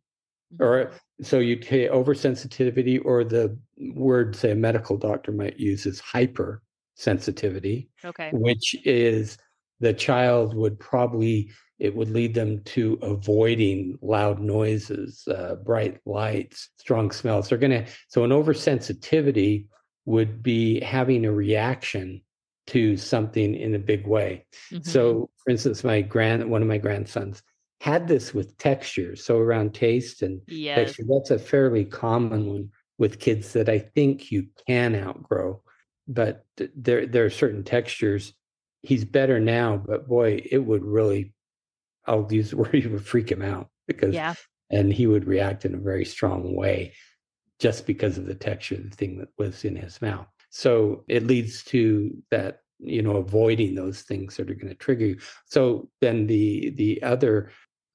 or 0.59 0.85
mm-hmm. 0.85 1.23
so 1.23 1.39
you 1.39 1.61
say 1.61 1.87
oversensitivity 1.87 3.03
or 3.03 3.23
the 3.23 3.57
word 3.93 4.35
say 4.35 4.51
a 4.51 4.55
medical 4.55 4.97
doctor 4.97 5.31
might 5.31 5.59
use 5.59 5.85
is 5.85 6.01
hypersensitivity 6.01 7.87
okay 8.05 8.29
which 8.33 8.75
is 8.85 9.37
the 9.79 9.93
child 9.93 10.55
would 10.55 10.79
probably 10.79 11.51
it 11.79 11.95
would 11.95 12.09
lead 12.09 12.33
them 12.33 12.61
to 12.63 12.97
avoiding 13.01 13.97
loud 14.01 14.39
noises 14.39 15.27
uh, 15.27 15.55
bright 15.63 15.99
lights 16.05 16.69
strong 16.77 17.11
smells 17.11 17.49
they're 17.49 17.57
going 17.57 17.71
to 17.71 17.85
so 18.07 18.23
an 18.23 18.31
oversensitivity 18.31 19.67
would 20.05 20.41
be 20.41 20.79
having 20.79 21.25
a 21.25 21.31
reaction 21.31 22.21
to 22.65 22.97
something 22.97 23.55
in 23.55 23.75
a 23.75 23.79
big 23.79 24.07
way 24.07 24.45
mm-hmm. 24.71 24.81
so 24.89 25.29
for 25.43 25.51
instance 25.51 25.83
my 25.83 26.01
grand 26.01 26.49
one 26.49 26.61
of 26.61 26.67
my 26.67 26.77
grandsons 26.77 27.43
had 27.79 28.07
this 28.07 28.33
with 28.33 28.57
texture. 28.57 29.15
So 29.15 29.37
around 29.37 29.73
taste 29.73 30.21
and 30.21 30.41
yes. 30.47 30.77
texture, 30.77 31.03
that's 31.07 31.31
a 31.31 31.39
fairly 31.39 31.85
common 31.85 32.47
one 32.47 32.69
with 32.97 33.19
kids 33.19 33.53
that 33.53 33.69
I 33.69 33.79
think 33.79 34.31
you 34.31 34.47
can 34.67 34.95
outgrow. 34.95 35.61
But 36.07 36.45
there 36.75 37.05
there 37.05 37.25
are 37.25 37.29
certain 37.29 37.63
textures. 37.63 38.33
He's 38.81 39.05
better 39.05 39.39
now, 39.39 39.77
but 39.77 40.07
boy, 40.07 40.41
it 40.49 40.59
would 40.59 40.83
really 40.83 41.33
I'll 42.05 42.27
use 42.31 42.51
the 42.51 42.57
word 42.57 42.73
it 42.73 42.91
would 42.91 43.05
freak 43.05 43.31
him 43.31 43.41
out 43.41 43.69
because 43.87 44.13
yeah. 44.13 44.33
and 44.69 44.91
he 44.91 45.05
would 45.07 45.27
react 45.27 45.65
in 45.65 45.75
a 45.75 45.79
very 45.79 46.05
strong 46.05 46.55
way 46.55 46.93
just 47.59 47.85
because 47.85 48.17
of 48.17 48.25
the 48.25 48.35
texture, 48.35 48.77
the 48.77 48.95
thing 48.95 49.17
that 49.17 49.29
was 49.37 49.65
in 49.65 49.75
his 49.75 50.01
mouth. 50.01 50.27
So 50.49 51.03
it 51.07 51.27
leads 51.27 51.63
to 51.65 52.15
that 52.31 52.61
you 52.79 53.01
know 53.01 53.17
avoiding 53.17 53.75
those 53.75 54.01
things 54.01 54.37
that 54.37 54.49
are 54.49 54.55
going 54.55 54.67
to 54.67 54.75
trigger 54.75 55.07
you 55.07 55.17
so 55.45 55.89
then 55.99 56.27
the 56.27 56.69
the 56.77 57.01
other 57.01 57.51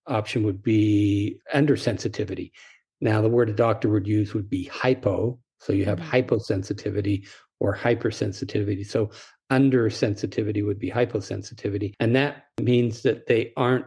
option 0.07 0.45
would 0.45 0.63
be 0.63 1.39
under 1.53 1.77
sensitivity. 1.77 2.53
Now, 3.01 3.21
the 3.21 3.29
word 3.29 3.49
a 3.49 3.53
doctor 3.53 3.89
would 3.89 4.07
use 4.07 4.35
would 4.35 4.49
be 4.49 4.65
hypo. 4.65 5.39
So 5.59 5.73
you 5.73 5.85
have 5.85 5.99
mm-hmm. 5.99 6.11
hyposensitivity 6.11 7.27
or 7.61 7.77
hypersensitivity. 7.77 8.87
So 8.87 9.11
under 9.51 9.91
sensitivity 9.91 10.63
would 10.63 10.79
be 10.79 10.91
hyposensitivity. 10.91 11.95
And 12.01 12.17
that 12.17 12.47
means 12.61 13.03
that 13.03 13.27
they 13.27 13.53
aren't 13.57 13.87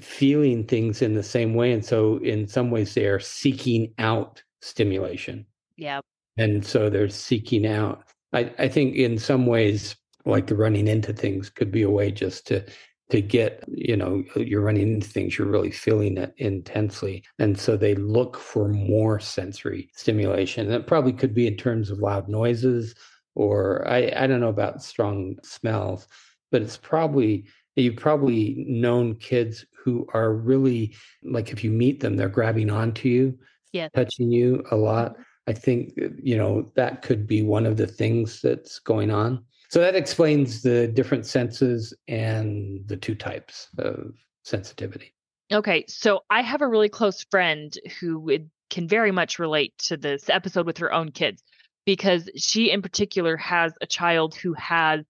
feeling 0.00 0.64
things 0.64 1.02
in 1.02 1.14
the 1.14 1.22
same 1.22 1.54
way. 1.54 1.72
And 1.72 1.84
so, 1.84 2.18
in 2.18 2.46
some 2.46 2.70
ways, 2.70 2.94
they 2.94 3.06
are 3.06 3.20
seeking 3.20 3.92
out 3.98 4.42
stimulation. 4.60 5.46
Yeah. 5.76 6.00
And 6.36 6.64
so 6.66 6.90
they're 6.90 7.08
seeking 7.08 7.66
out. 7.66 8.04
I, 8.32 8.52
I 8.58 8.68
think 8.68 8.96
in 8.96 9.18
some 9.18 9.46
ways, 9.46 9.94
like 10.26 10.46
the 10.46 10.56
running 10.56 10.88
into 10.88 11.12
things 11.12 11.50
could 11.50 11.70
be 11.70 11.82
a 11.82 11.90
way 11.90 12.10
just 12.10 12.46
to 12.48 12.64
to 13.10 13.20
get 13.20 13.62
you 13.68 13.96
know 13.96 14.24
you're 14.34 14.62
running 14.62 14.94
into 14.94 15.06
things 15.06 15.38
you're 15.38 15.46
really 15.46 15.70
feeling 15.70 16.16
it 16.16 16.34
intensely. 16.38 17.22
And 17.38 17.58
so 17.58 17.76
they 17.76 17.94
look 17.94 18.38
for 18.38 18.68
more 18.68 19.20
sensory 19.20 19.90
stimulation. 19.94 20.68
That 20.68 20.86
probably 20.86 21.12
could 21.12 21.34
be 21.34 21.46
in 21.46 21.56
terms 21.56 21.90
of 21.90 21.98
loud 21.98 22.28
noises 22.28 22.94
or 23.34 23.86
i 23.88 24.12
i 24.16 24.26
don't 24.26 24.40
know 24.40 24.48
about 24.48 24.82
strong 24.82 25.36
smells 25.42 26.08
but 26.50 26.62
it's 26.62 26.76
probably 26.76 27.46
you've 27.76 27.96
probably 27.96 28.64
known 28.68 29.14
kids 29.16 29.64
who 29.76 30.06
are 30.14 30.32
really 30.32 30.94
like 31.22 31.50
if 31.50 31.64
you 31.64 31.70
meet 31.70 32.00
them 32.00 32.16
they're 32.16 32.28
grabbing 32.28 32.70
onto 32.70 33.08
you 33.08 33.38
yeah 33.72 33.88
touching 33.94 34.30
you 34.30 34.64
a 34.70 34.76
lot. 34.76 35.12
Mm-hmm. 35.12 35.22
i 35.48 35.52
think 35.52 35.92
you 36.22 36.36
know 36.36 36.70
that 36.76 37.02
could 37.02 37.26
be 37.26 37.42
one 37.42 37.66
of 37.66 37.76
the 37.76 37.86
things 37.86 38.40
that's 38.40 38.78
going 38.78 39.10
on 39.10 39.44
so 39.74 39.80
that 39.80 39.96
explains 39.96 40.62
the 40.62 40.86
different 40.86 41.26
senses 41.26 41.92
and 42.06 42.86
the 42.86 42.96
two 42.96 43.16
types 43.16 43.66
of 43.76 44.14
sensitivity. 44.44 45.12
Okay. 45.52 45.84
So 45.88 46.20
I 46.30 46.42
have 46.42 46.62
a 46.62 46.68
really 46.68 46.88
close 46.88 47.24
friend 47.28 47.76
who 47.98 48.38
can 48.70 48.86
very 48.86 49.10
much 49.10 49.40
relate 49.40 49.76
to 49.86 49.96
this 49.96 50.30
episode 50.30 50.64
with 50.64 50.78
her 50.78 50.92
own 50.92 51.10
kids 51.10 51.42
because 51.86 52.30
she 52.36 52.70
in 52.70 52.82
particular 52.82 53.36
has 53.36 53.72
a 53.80 53.86
child 53.86 54.36
who 54.36 54.52
has 54.52 55.00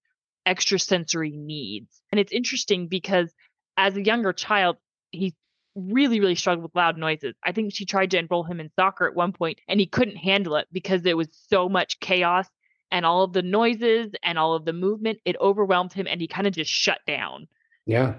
extrasensory 0.47 1.33
needs. 1.33 2.01
And 2.11 2.19
it's 2.19 2.33
interesting 2.33 2.89
because 2.89 3.31
as 3.77 3.99
a 3.99 4.03
younger 4.03 4.33
child, 4.33 4.79
he 5.11 5.35
really, 5.75 6.21
really 6.21 6.37
struggled 6.37 6.63
with 6.63 6.75
loud 6.75 6.97
noises. 6.97 7.35
I 7.45 7.53
think 7.53 7.75
she 7.75 7.85
tried 7.85 8.13
to 8.13 8.19
enroll 8.19 8.45
him 8.45 8.61
in 8.61 8.71
soccer 8.81 9.07
at 9.07 9.15
one 9.15 9.33
point 9.33 9.59
and 9.69 9.79
he 9.79 9.85
couldn't 9.85 10.17
handle 10.17 10.57
it 10.57 10.69
because 10.73 11.03
there 11.03 11.19
was 11.19 11.29
so 11.51 11.69
much 11.69 12.01
chaos 12.01 12.49
and 12.95 13.05
all 13.05 13.25
of 13.25 13.33
the 13.33 13.43
noises 13.43 14.13
and 14.23 14.39
all 14.39 14.55
of 14.55 14.65
the 14.65 14.73
movement. 14.73 15.19
It 15.25 15.35
overwhelmed 15.41 15.93
him 15.93 16.07
and 16.07 16.21
he 16.21 16.29
kind 16.29 16.47
of 16.47 16.53
just 16.53 16.71
shut 16.71 17.01
down. 17.09 17.49
Yeah. 17.87 18.15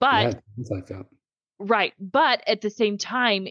But 0.00 0.42
yeah, 0.56 0.64
like 0.70 0.86
that. 0.86 1.04
Right. 1.58 1.92
But 2.00 2.42
at 2.46 2.62
the 2.62 2.70
same 2.70 2.96
time, 2.96 3.46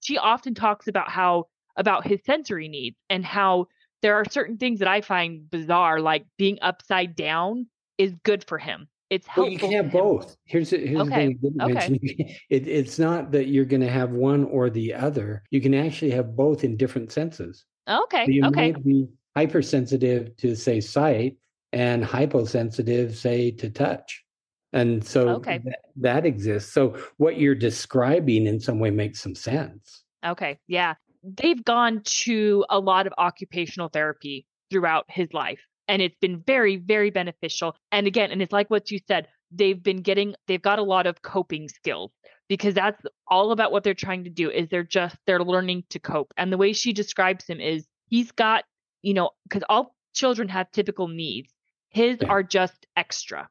she 0.00 0.16
often 0.16 0.54
talks 0.54 0.86
about 0.86 1.10
how 1.10 1.48
about 1.74 2.06
his 2.06 2.20
sensory 2.24 2.68
needs 2.68 2.96
and 3.10 3.24
how 3.24 3.66
there 4.00 4.14
are 4.14 4.24
certain 4.24 4.56
things 4.56 4.78
that 4.78 4.86
I 4.86 5.00
find 5.00 5.50
bizarre, 5.50 6.00
like 6.00 6.26
being 6.36 6.58
upside 6.62 7.16
down 7.16 7.66
is 7.98 8.14
good 8.22 8.44
for 8.44 8.58
him. 8.58 8.86
It's 9.10 9.26
helpful. 9.26 9.44
Well, 9.44 9.52
you 9.52 9.58
can 9.58 9.72
have 9.72 9.90
both. 9.90 10.36
Here's, 10.44 10.70
here's 10.70 11.00
okay. 11.00 11.34
the 11.42 11.50
thing 11.50 11.60
okay. 11.60 12.40
It, 12.50 12.68
it's 12.68 13.00
not 13.00 13.32
that 13.32 13.48
you're 13.48 13.64
going 13.64 13.80
to 13.80 13.90
have 13.90 14.12
one 14.12 14.44
or 14.44 14.70
the 14.70 14.94
other. 14.94 15.42
You 15.50 15.60
can 15.60 15.74
actually 15.74 16.12
have 16.12 16.36
both 16.36 16.62
in 16.62 16.76
different 16.76 17.10
senses. 17.10 17.64
Okay. 17.88 18.26
So 18.26 18.30
you 18.30 18.44
okay. 18.44 18.72
might 18.72 18.84
be 18.84 19.08
hypersensitive 19.38 20.36
to, 20.36 20.56
say, 20.56 20.80
sight 20.80 21.36
and 21.72 22.04
hyposensitive, 22.04 23.16
say, 23.16 23.52
to 23.52 23.70
touch. 23.70 24.24
And 24.72 25.04
so 25.06 25.28
okay. 25.36 25.60
th- 25.60 25.76
that 25.96 26.26
exists. 26.26 26.72
So 26.72 26.96
what 27.18 27.38
you're 27.38 27.54
describing 27.54 28.46
in 28.48 28.58
some 28.58 28.80
way 28.80 28.90
makes 28.90 29.20
some 29.20 29.36
sense. 29.36 30.02
Okay. 30.26 30.58
Yeah. 30.66 30.94
They've 31.22 31.64
gone 31.64 32.02
to 32.26 32.64
a 32.68 32.80
lot 32.80 33.06
of 33.06 33.12
occupational 33.16 33.88
therapy 33.88 34.44
throughout 34.70 35.04
his 35.08 35.32
life 35.32 35.60
and 35.86 36.02
it's 36.02 36.18
been 36.20 36.42
very 36.46 36.76
very 36.76 37.08
beneficial 37.10 37.74
and 37.90 38.06
again 38.06 38.30
and 38.30 38.42
it's 38.42 38.52
like 38.52 38.68
what 38.68 38.90
you 38.90 38.98
said 39.08 39.26
they've 39.50 39.82
been 39.82 40.02
getting 40.02 40.34
they've 40.46 40.60
got 40.60 40.78
a 40.78 40.82
lot 40.82 41.06
of 41.06 41.22
coping 41.22 41.66
skills 41.68 42.10
because 42.50 42.74
that's 42.74 43.00
all 43.26 43.50
about 43.50 43.72
what 43.72 43.82
they're 43.82 43.94
trying 43.94 44.24
to 44.24 44.30
do 44.30 44.50
is 44.50 44.68
they're 44.68 44.82
just 44.82 45.16
they're 45.26 45.42
learning 45.42 45.82
to 45.88 45.98
cope 45.98 46.34
and 46.36 46.52
the 46.52 46.58
way 46.58 46.74
she 46.74 46.92
describes 46.92 47.46
him 47.46 47.60
is 47.60 47.86
he's 48.08 48.30
got 48.32 48.64
you 49.02 49.14
know 49.14 49.30
because 49.44 49.62
all 49.68 49.94
children 50.14 50.48
have 50.48 50.70
typical 50.72 51.08
needs 51.08 51.52
his 51.90 52.18
yeah. 52.20 52.28
are 52.28 52.42
just 52.42 52.86
extra 52.96 53.48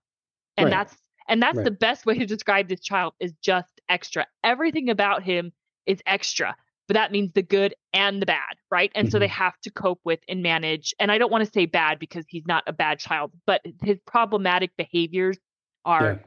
and 0.58 0.66
right. 0.66 0.72
that's 0.72 0.96
and 1.30 1.42
that's 1.42 1.58
right. 1.58 1.66
the 1.66 1.72
best 1.72 2.06
way 2.06 2.18
to 2.18 2.26
describe 2.26 2.68
this 2.68 2.82
child 2.82 3.14
is 3.20 3.34
just 3.42 3.82
extra 3.90 4.26
everything 4.44 4.90
about 4.90 5.24
him 5.24 5.52
is 5.86 6.02
extra 6.06 6.56
but 6.88 6.94
that 6.94 7.12
means 7.12 7.34
the 7.34 7.44
good 7.44 7.76
and 7.94 8.22
the 8.22 8.26
bad, 8.26 8.56
right? 8.72 8.92
And 8.96 9.08
mm-hmm. 9.08 9.12
so 9.12 9.20
they 9.20 9.28
mm-hmm. 9.28 9.44
have 9.44 9.60
to 9.62 9.72
cope 9.72 10.00
with 10.06 10.20
and 10.28 10.42
manage. 10.42 10.96
And 11.00 11.12
I 11.12 11.18
don't 11.18 11.32
want 11.32 11.46
to 11.46 11.52
say 11.52 11.66
bad 11.66 12.00
because 12.00 12.26
he's 12.28 12.46
not 12.48 12.64
a 12.66 12.74
bad 12.74 13.00
child, 13.00 13.34
but 13.46 13.62
his 13.84 14.00
problematic 14.08 14.72
behaviors 14.78 15.38
are 15.84 16.14
yeah. 16.14 16.18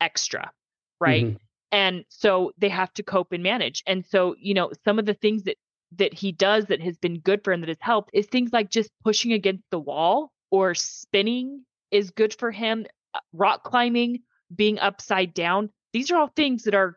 extra, 0.00 0.50
right? 1.00 1.24
Mm-hmm. 1.24 1.36
And 1.72 2.04
so 2.08 2.52
they 2.58 2.68
have 2.68 2.92
to 2.94 3.02
cope 3.02 3.32
and 3.32 3.42
manage. 3.42 3.82
And 3.86 4.04
so, 4.04 4.34
you 4.38 4.54
know, 4.54 4.72
some 4.84 4.98
of 4.98 5.06
the 5.06 5.14
things 5.14 5.44
that 5.44 5.56
that 5.96 6.14
he 6.14 6.32
does 6.32 6.66
that 6.66 6.80
has 6.80 6.96
been 6.98 7.18
good 7.18 7.42
for 7.42 7.52
him 7.52 7.60
that 7.60 7.68
has 7.68 7.80
helped 7.80 8.10
is 8.12 8.26
things 8.26 8.52
like 8.52 8.70
just 8.70 8.90
pushing 9.04 9.32
against 9.32 9.64
the 9.70 9.78
wall 9.78 10.30
or 10.50 10.74
spinning 10.74 11.64
is 11.90 12.10
good 12.10 12.34
for 12.34 12.50
him, 12.50 12.86
uh, 13.14 13.20
rock 13.32 13.64
climbing, 13.64 14.20
being 14.54 14.78
upside 14.78 15.34
down. 15.34 15.70
These 15.92 16.10
are 16.10 16.18
all 16.18 16.32
things 16.36 16.64
that 16.64 16.74
are 16.74 16.96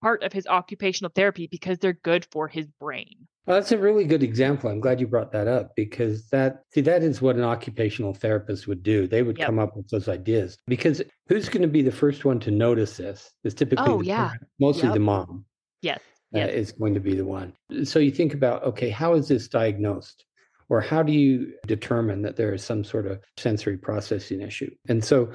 part 0.00 0.22
of 0.22 0.32
his 0.32 0.46
occupational 0.46 1.12
therapy 1.14 1.46
because 1.46 1.78
they're 1.78 1.92
good 1.92 2.26
for 2.32 2.48
his 2.48 2.66
brain. 2.80 3.28
Well, 3.46 3.56
that's 3.56 3.72
a 3.72 3.78
really 3.78 4.04
good 4.04 4.22
example. 4.22 4.70
I'm 4.70 4.78
glad 4.78 5.00
you 5.00 5.08
brought 5.08 5.32
that 5.32 5.48
up 5.48 5.74
because 5.74 6.28
that 6.28 6.62
see 6.72 6.80
that 6.82 7.02
is 7.02 7.20
what 7.20 7.34
an 7.34 7.42
occupational 7.42 8.14
therapist 8.14 8.68
would 8.68 8.84
do. 8.84 9.08
They 9.08 9.22
would 9.22 9.36
yep. 9.36 9.46
come 9.46 9.58
up 9.58 9.76
with 9.76 9.88
those 9.88 10.08
ideas 10.08 10.58
because 10.68 11.02
who's 11.28 11.48
going 11.48 11.62
to 11.62 11.68
be 11.68 11.82
the 11.82 11.90
first 11.90 12.24
one 12.24 12.38
to 12.40 12.52
notice 12.52 12.98
this? 12.98 13.32
Is 13.42 13.54
typically 13.54 13.92
oh, 13.92 14.00
yeah. 14.00 14.28
Parent, 14.28 14.44
mostly 14.60 14.84
yep. 14.84 14.94
the 14.94 15.00
mom. 15.00 15.44
Yes. 15.80 16.00
Uh, 16.34 16.38
is 16.38 16.72
going 16.72 16.94
to 16.94 17.00
be 17.00 17.14
the 17.14 17.26
one. 17.26 17.52
So 17.84 17.98
you 17.98 18.10
think 18.10 18.32
about 18.32 18.62
okay, 18.64 18.88
how 18.88 19.12
is 19.14 19.28
this 19.28 19.48
diagnosed? 19.48 20.24
Or 20.70 20.80
how 20.80 21.02
do 21.02 21.12
you 21.12 21.52
determine 21.66 22.22
that 22.22 22.36
there 22.36 22.54
is 22.54 22.64
some 22.64 22.82
sort 22.82 23.06
of 23.06 23.20
sensory 23.36 23.76
processing 23.76 24.40
issue? 24.40 24.70
And 24.88 25.04
so 25.04 25.30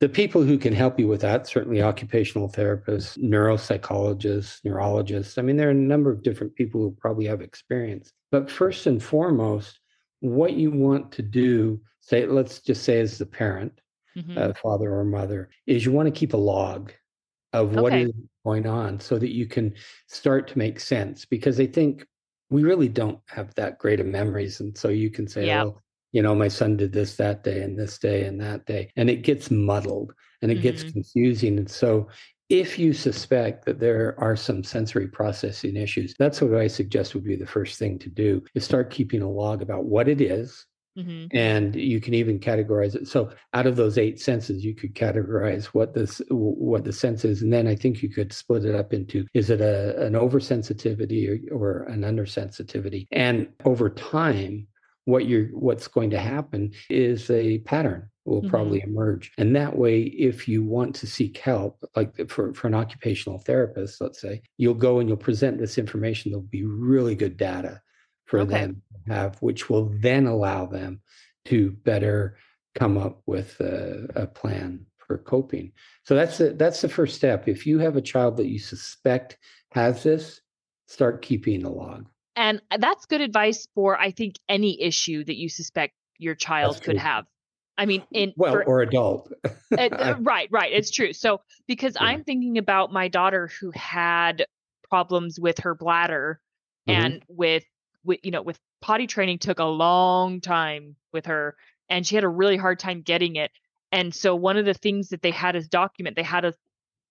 the 0.00 0.08
people 0.08 0.42
who 0.42 0.58
can 0.58 0.74
help 0.74 0.98
you 0.98 1.08
with 1.08 1.22
that, 1.22 1.46
certainly 1.46 1.80
occupational 1.80 2.50
therapists, 2.50 3.18
neuropsychologists, 3.18 4.62
neurologists. 4.62 5.38
I 5.38 5.42
mean, 5.42 5.56
there 5.56 5.68
are 5.68 5.72
a 5.72 5.74
number 5.74 6.10
of 6.10 6.22
different 6.22 6.54
people 6.54 6.82
who 6.82 6.90
probably 6.98 7.26
have 7.26 7.40
experience. 7.40 8.12
But 8.30 8.50
first 8.50 8.86
and 8.86 9.02
foremost, 9.02 9.80
what 10.20 10.54
you 10.54 10.70
want 10.70 11.12
to 11.12 11.22
do, 11.22 11.80
say, 12.00 12.26
let's 12.26 12.60
just 12.60 12.82
say 12.82 13.00
as 13.00 13.18
the 13.18 13.26
parent, 13.26 13.80
mm-hmm. 14.16 14.36
uh, 14.36 14.52
father 14.54 14.92
or 14.92 15.04
mother, 15.04 15.48
is 15.66 15.84
you 15.86 15.92
want 15.92 16.06
to 16.06 16.18
keep 16.18 16.34
a 16.34 16.38
log 16.38 16.92
of 17.52 17.74
what 17.74 17.92
okay. 17.92 18.04
is 18.04 18.12
going 18.44 18.66
on 18.66 19.00
so 19.00 19.18
that 19.18 19.34
you 19.34 19.46
can 19.46 19.74
start 20.06 20.48
to 20.48 20.58
make 20.58 20.80
sense 20.80 21.24
because 21.24 21.58
I 21.60 21.66
think 21.66 22.06
we 22.48 22.62
really 22.62 22.88
don't 22.88 23.20
have 23.26 23.54
that 23.54 23.78
great 23.78 24.00
of 24.00 24.06
memories. 24.06 24.60
And 24.60 24.76
so 24.76 24.88
you 24.88 25.10
can 25.10 25.28
say, 25.28 25.46
yeah. 25.46 25.64
well, 25.64 25.82
you 26.12 26.22
know, 26.22 26.34
my 26.34 26.48
son 26.48 26.76
did 26.76 26.92
this 26.92 27.16
that 27.16 27.44
day 27.44 27.62
and 27.62 27.78
this 27.78 27.98
day 27.98 28.24
and 28.24 28.40
that 28.40 28.66
day. 28.66 28.90
And 28.96 29.08
it 29.08 29.22
gets 29.22 29.50
muddled 29.50 30.12
and 30.42 30.50
it 30.50 30.54
mm-hmm. 30.56 30.62
gets 30.62 30.82
confusing. 30.82 31.58
And 31.58 31.70
so 31.70 32.08
if 32.48 32.80
you 32.80 32.92
suspect 32.92 33.64
that 33.64 33.78
there 33.78 34.16
are 34.18 34.34
some 34.34 34.64
sensory 34.64 35.06
processing 35.06 35.76
issues, 35.76 36.14
that's 36.18 36.42
what 36.42 36.60
I 36.60 36.66
suggest 36.66 37.14
would 37.14 37.24
be 37.24 37.36
the 37.36 37.46
first 37.46 37.78
thing 37.78 37.98
to 38.00 38.08
do 38.10 38.42
is 38.56 38.64
start 38.64 38.90
keeping 38.90 39.22
a 39.22 39.30
log 39.30 39.62
about 39.62 39.84
what 39.84 40.08
it 40.08 40.20
is, 40.20 40.66
Mm-hmm. 41.00 41.36
And 41.36 41.76
you 41.76 42.00
can 42.00 42.14
even 42.14 42.38
categorize 42.38 42.94
it. 42.94 43.08
So 43.08 43.30
out 43.54 43.66
of 43.66 43.76
those 43.76 43.98
eight 43.98 44.20
senses, 44.20 44.64
you 44.64 44.74
could 44.74 44.94
categorize 44.94 45.66
what 45.66 45.94
this 45.94 46.20
what 46.28 46.84
the 46.84 46.92
sense 46.92 47.24
is, 47.24 47.42
and 47.42 47.52
then 47.52 47.66
I 47.66 47.74
think 47.74 48.02
you 48.02 48.08
could 48.08 48.32
split 48.32 48.64
it 48.64 48.74
up 48.74 48.92
into 48.92 49.26
is 49.34 49.50
it 49.50 49.60
a 49.60 50.00
an 50.04 50.14
oversensitivity 50.14 51.50
or, 51.50 51.56
or 51.56 51.82
an 51.84 52.02
undersensitivity? 52.02 53.06
And 53.10 53.48
over 53.64 53.90
time, 53.90 54.66
what 55.04 55.26
you're 55.26 55.46
what's 55.46 55.88
going 55.88 56.10
to 56.10 56.18
happen 56.18 56.72
is 56.88 57.30
a 57.30 57.58
pattern 57.60 58.08
will 58.24 58.40
mm-hmm. 58.40 58.50
probably 58.50 58.82
emerge 58.82 59.32
and 59.38 59.56
that 59.56 59.76
way 59.76 60.02
if 60.02 60.46
you 60.46 60.62
want 60.62 60.94
to 60.94 61.06
seek 61.06 61.38
help 61.38 61.78
like 61.96 62.28
for, 62.28 62.52
for 62.54 62.66
an 62.66 62.74
occupational 62.74 63.38
therapist 63.38 64.00
let's 64.00 64.20
say 64.20 64.40
you'll 64.58 64.74
go 64.74 65.00
and 65.00 65.08
you'll 65.08 65.16
present 65.16 65.58
this 65.58 65.78
information 65.78 66.30
there'll 66.30 66.42
be 66.42 66.64
really 66.64 67.14
good 67.14 67.36
data 67.36 67.80
for 68.30 68.40
okay. 68.40 68.50
them 68.50 68.82
to 69.06 69.12
have 69.12 69.36
which 69.42 69.68
will 69.68 69.90
then 70.00 70.26
allow 70.26 70.66
them 70.66 71.00
to 71.44 71.72
better 71.84 72.36
come 72.74 72.96
up 72.96 73.22
with 73.26 73.58
a, 73.60 74.06
a 74.14 74.26
plan 74.26 74.86
for 74.98 75.18
coping 75.18 75.72
so 76.04 76.14
that's 76.14 76.38
the 76.38 76.50
that's 76.50 76.80
the 76.80 76.88
first 76.88 77.16
step 77.16 77.48
if 77.48 77.66
you 77.66 77.78
have 77.78 77.96
a 77.96 78.02
child 78.02 78.36
that 78.36 78.46
you 78.46 78.58
suspect 78.58 79.36
has 79.72 80.02
this 80.02 80.40
start 80.86 81.22
keeping 81.22 81.64
a 81.64 81.70
log 81.70 82.06
and 82.40 82.62
that's 82.78 83.04
good 83.04 83.20
advice 83.20 83.66
for, 83.74 83.98
I 83.98 84.12
think, 84.12 84.36
any 84.48 84.80
issue 84.80 85.24
that 85.24 85.36
you 85.36 85.50
suspect 85.50 85.94
your 86.18 86.34
child 86.34 86.82
could 86.82 86.96
have. 86.96 87.26
I 87.76 87.84
mean, 87.86 88.02
in 88.12 88.32
well, 88.36 88.52
for, 88.52 88.64
or 88.64 88.80
adult. 88.80 89.32
uh, 89.78 90.14
right, 90.20 90.48
right. 90.50 90.72
It's 90.72 90.90
true. 90.90 91.12
So, 91.12 91.40
because 91.66 91.96
yeah. 92.00 92.06
I'm 92.06 92.24
thinking 92.24 92.56
about 92.56 92.92
my 92.92 93.08
daughter 93.08 93.50
who 93.60 93.70
had 93.72 94.46
problems 94.88 95.38
with 95.38 95.58
her 95.60 95.74
bladder 95.74 96.40
mm-hmm. 96.88 97.00
and 97.00 97.22
with, 97.28 97.64
with, 98.04 98.20
you 98.22 98.30
know, 98.30 98.42
with 98.42 98.58
potty 98.80 99.06
training 99.06 99.38
took 99.38 99.58
a 99.58 99.64
long 99.64 100.40
time 100.40 100.96
with 101.12 101.26
her 101.26 101.56
and 101.88 102.06
she 102.06 102.14
had 102.14 102.24
a 102.24 102.28
really 102.28 102.56
hard 102.56 102.78
time 102.78 103.02
getting 103.02 103.36
it. 103.36 103.50
And 103.92 104.14
so, 104.14 104.36
one 104.36 104.56
of 104.56 104.64
the 104.64 104.74
things 104.74 105.08
that 105.08 105.22
they 105.22 105.32
had 105.32 105.56
as 105.56 105.68
document, 105.68 106.16
they 106.16 106.22
had 106.22 106.42
to 106.42 106.54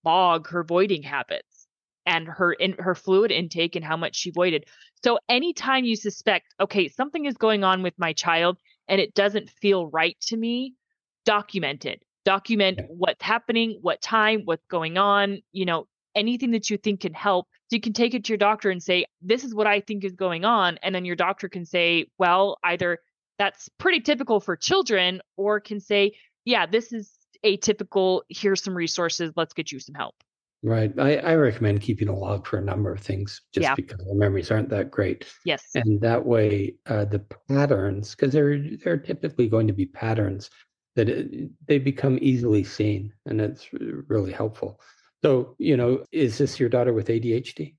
log 0.06 0.48
her 0.50 0.64
voiding 0.64 1.04
habits 1.04 1.68
and 2.06 2.28
her 2.28 2.54
in 2.54 2.74
her 2.80 2.96
fluid 2.96 3.32
intake 3.32 3.76
and 3.76 3.86
how 3.86 3.98
much 3.98 4.16
she 4.16 4.32
voided. 4.32 4.66
So 5.04 5.20
anytime 5.30 5.86
you 5.86 5.96
suspect, 5.96 6.54
okay, 6.60 6.88
something 6.88 7.26
is 7.26 7.36
going 7.36 7.64
on 7.64 7.84
with 7.84 7.94
my 7.98 8.14
child 8.14 8.58
and 8.88 9.00
it 9.00 9.14
doesn't 9.14 9.50
feel 9.62 9.88
right 9.88 10.18
to 10.28 10.38
me, 10.38 10.74
document 11.26 11.86
it. 11.86 12.02
Document 12.26 12.82
what's 12.90 13.24
happening, 13.24 13.78
what 13.82 14.02
time, 14.02 14.42
what's 14.46 14.66
going 14.70 14.98
on, 14.98 15.40
you 15.52 15.66
know, 15.66 15.88
anything 16.16 16.52
that 16.52 16.70
you 16.70 16.78
think 16.78 17.02
can 17.02 17.14
help. 17.14 17.48
So 17.70 17.76
you 17.76 17.82
can 17.82 17.94
take 17.94 18.16
it 18.16 18.24
to 18.26 18.30
your 18.30 18.38
doctor 18.38 18.72
and 18.72 18.82
say, 18.82 19.06
this 19.22 19.44
is 19.44 19.54
what 19.54 19.68
I 19.68 19.80
think 19.80 20.04
is 20.04 20.16
going 20.16 20.44
on. 20.44 20.80
And 20.82 20.96
then 20.96 21.06
your 21.06 21.16
doctor 21.16 21.48
can 21.48 21.66
say, 21.66 22.08
well, 22.18 22.58
either 22.64 22.98
that's 23.38 23.70
pretty 23.78 24.00
typical 24.02 24.40
for 24.40 24.56
children, 24.56 25.22
or 25.38 25.60
can 25.60 25.80
say, 25.80 26.14
yeah, 26.46 26.66
this 26.66 26.92
is 26.92 27.12
atypical. 27.46 28.22
Here's 28.28 28.64
some 28.64 28.76
resources. 28.76 29.34
Let's 29.36 29.54
get 29.54 29.72
you 29.72 29.80
some 29.80 29.94
help. 29.94 30.16
Right. 30.64 30.92
I, 31.00 31.18
I 31.18 31.36
recommend 31.36 31.82
keeping 31.82 32.10
a 32.10 32.16
log 32.16 32.46
for 32.46 32.58
a 32.58 32.62
number 32.62 32.92
of 32.92 33.00
things 33.00 33.40
just 33.54 33.64
yeah. 33.64 33.76
because 33.76 34.00
the 34.00 34.16
memories 34.16 34.52
aren't 34.52 34.70
that 34.70 34.92
great. 34.92 35.26
Yes. 35.46 35.64
And 35.76 36.02
that 36.02 36.26
way, 36.26 36.76
uh, 36.88 37.06
the 37.06 37.24
patterns, 37.48 38.16
because 38.16 38.34
there, 38.34 38.58
there 38.84 38.94
are 38.94 38.98
typically 38.98 39.48
going 39.48 39.68
to 39.68 39.74
be 39.74 39.86
patterns 39.86 40.50
that 40.96 41.08
it, 41.08 41.50
they 41.68 41.78
become 41.78 42.18
easily 42.20 42.64
seen, 42.64 43.14
and 43.26 43.40
it's 43.40 43.70
really 43.72 44.34
helpful. 44.34 44.82
So, 45.24 45.56
you 45.58 45.76
know, 45.76 46.06
is 46.12 46.38
this 46.38 46.60
your 46.60 46.70
daughter 46.70 46.94
with 46.94 47.08
ADHD? 47.08 47.76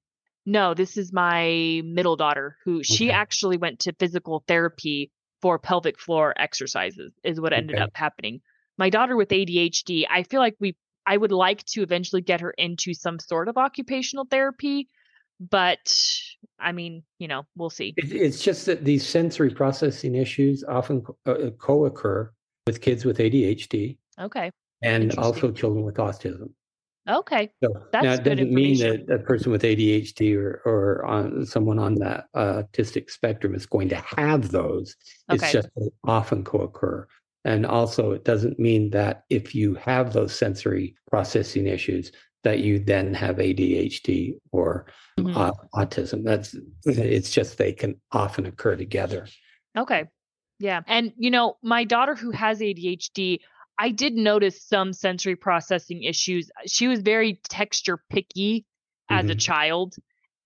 No, 0.46 0.74
this 0.74 0.96
is 0.96 1.12
my 1.12 1.82
middle 1.84 2.16
daughter 2.16 2.56
who 2.64 2.82
she 2.82 3.10
actually 3.10 3.56
went 3.56 3.80
to 3.80 3.92
physical 3.92 4.42
therapy 4.46 5.10
for 5.40 5.58
pelvic 5.58 5.98
floor 5.98 6.34
exercises 6.36 7.12
is 7.24 7.40
what 7.40 7.52
ended 7.52 7.76
Okay. 7.76 7.84
up 7.84 7.90
happening. 7.94 8.40
My 8.76 8.90
daughter 8.90 9.16
with 9.16 9.28
ADHD, 9.30 10.06
I 10.10 10.22
feel 10.24 10.40
like 10.40 10.56
we 10.60 10.76
I 11.06 11.16
would 11.16 11.32
like 11.32 11.64
to 11.66 11.82
eventually 11.82 12.20
get 12.20 12.40
her 12.42 12.50
into 12.52 12.94
some 12.94 13.18
sort 13.18 13.48
of 13.48 13.56
occupational 13.56 14.26
therapy, 14.30 14.88
but 15.40 15.94
I 16.58 16.72
mean, 16.72 17.04
you 17.18 17.26
know, 17.26 17.46
we'll 17.56 17.70
see. 17.70 17.94
It, 17.96 18.12
it's 18.12 18.42
just 18.42 18.66
that 18.66 18.84
these 18.84 19.06
sensory 19.06 19.50
processing 19.50 20.14
issues 20.14 20.62
often 20.64 21.02
co- 21.02 21.16
uh, 21.26 21.50
co-occur 21.58 22.32
with 22.66 22.80
kids 22.80 23.04
with 23.04 23.18
ADHD 23.18 23.98
Okay. 24.20 24.50
and 24.82 25.12
also 25.18 25.50
children 25.50 25.84
with 25.84 25.96
autism. 25.96 26.50
Okay. 27.08 27.50
So 27.62 27.72
That's 27.92 28.04
now 28.04 28.14
it 28.14 28.24
doesn't 28.24 28.52
mean 28.52 28.78
that 28.78 29.10
a 29.10 29.18
person 29.18 29.52
with 29.52 29.62
ADHD 29.62 30.34
or 30.36 30.62
or 30.64 31.04
on 31.04 31.44
someone 31.46 31.78
on 31.78 31.94
the 31.96 32.24
uh, 32.34 32.62
autistic 32.62 33.10
spectrum 33.10 33.54
is 33.54 33.66
going 33.66 33.88
to 33.90 33.96
have 34.16 34.50
those. 34.50 34.96
It's 35.28 35.50
just 35.52 35.68
they 35.76 35.88
often 36.04 36.44
co-occur. 36.44 37.06
And 37.44 37.64
also, 37.64 38.12
it 38.12 38.24
doesn't 38.24 38.58
mean 38.58 38.90
that 38.90 39.24
if 39.30 39.54
you 39.54 39.74
have 39.74 40.12
those 40.12 40.34
sensory 40.34 40.94
processing 41.10 41.66
issues, 41.66 42.12
that 42.44 42.60
you 42.60 42.78
then 42.78 43.14
have 43.14 43.36
ADHD 43.36 44.34
or 44.52 44.86
Mhm. 45.18 45.36
uh, 45.36 45.52
autism. 45.74 46.24
That's 46.24 46.54
it's 46.84 47.30
just 47.30 47.58
they 47.58 47.72
can 47.72 48.00
often 48.12 48.46
occur 48.46 48.76
together. 48.76 49.26
Okay. 49.76 50.06
Yeah. 50.58 50.82
And, 50.86 51.12
you 51.16 51.30
know, 51.30 51.56
my 51.62 51.84
daughter 51.84 52.14
who 52.14 52.30
has 52.30 52.60
ADHD, 52.60 53.40
I 53.80 53.92
did 53.92 54.12
notice 54.12 54.62
some 54.62 54.92
sensory 54.92 55.36
processing 55.36 56.02
issues. 56.02 56.50
She 56.66 56.86
was 56.86 57.00
very 57.00 57.40
texture 57.48 57.96
picky 58.10 58.66
as 59.08 59.30
a 59.30 59.34
Mhm. 59.34 59.40
child. 59.40 59.96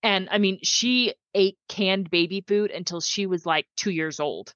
And 0.03 0.29
I 0.31 0.37
mean, 0.37 0.59
she 0.63 1.13
ate 1.33 1.57
canned 1.67 2.09
baby 2.09 2.45
food 2.47 2.71
until 2.71 3.01
she 3.01 3.25
was 3.25 3.45
like 3.45 3.67
two 3.75 3.91
years 3.91 4.21
old. 4.21 4.53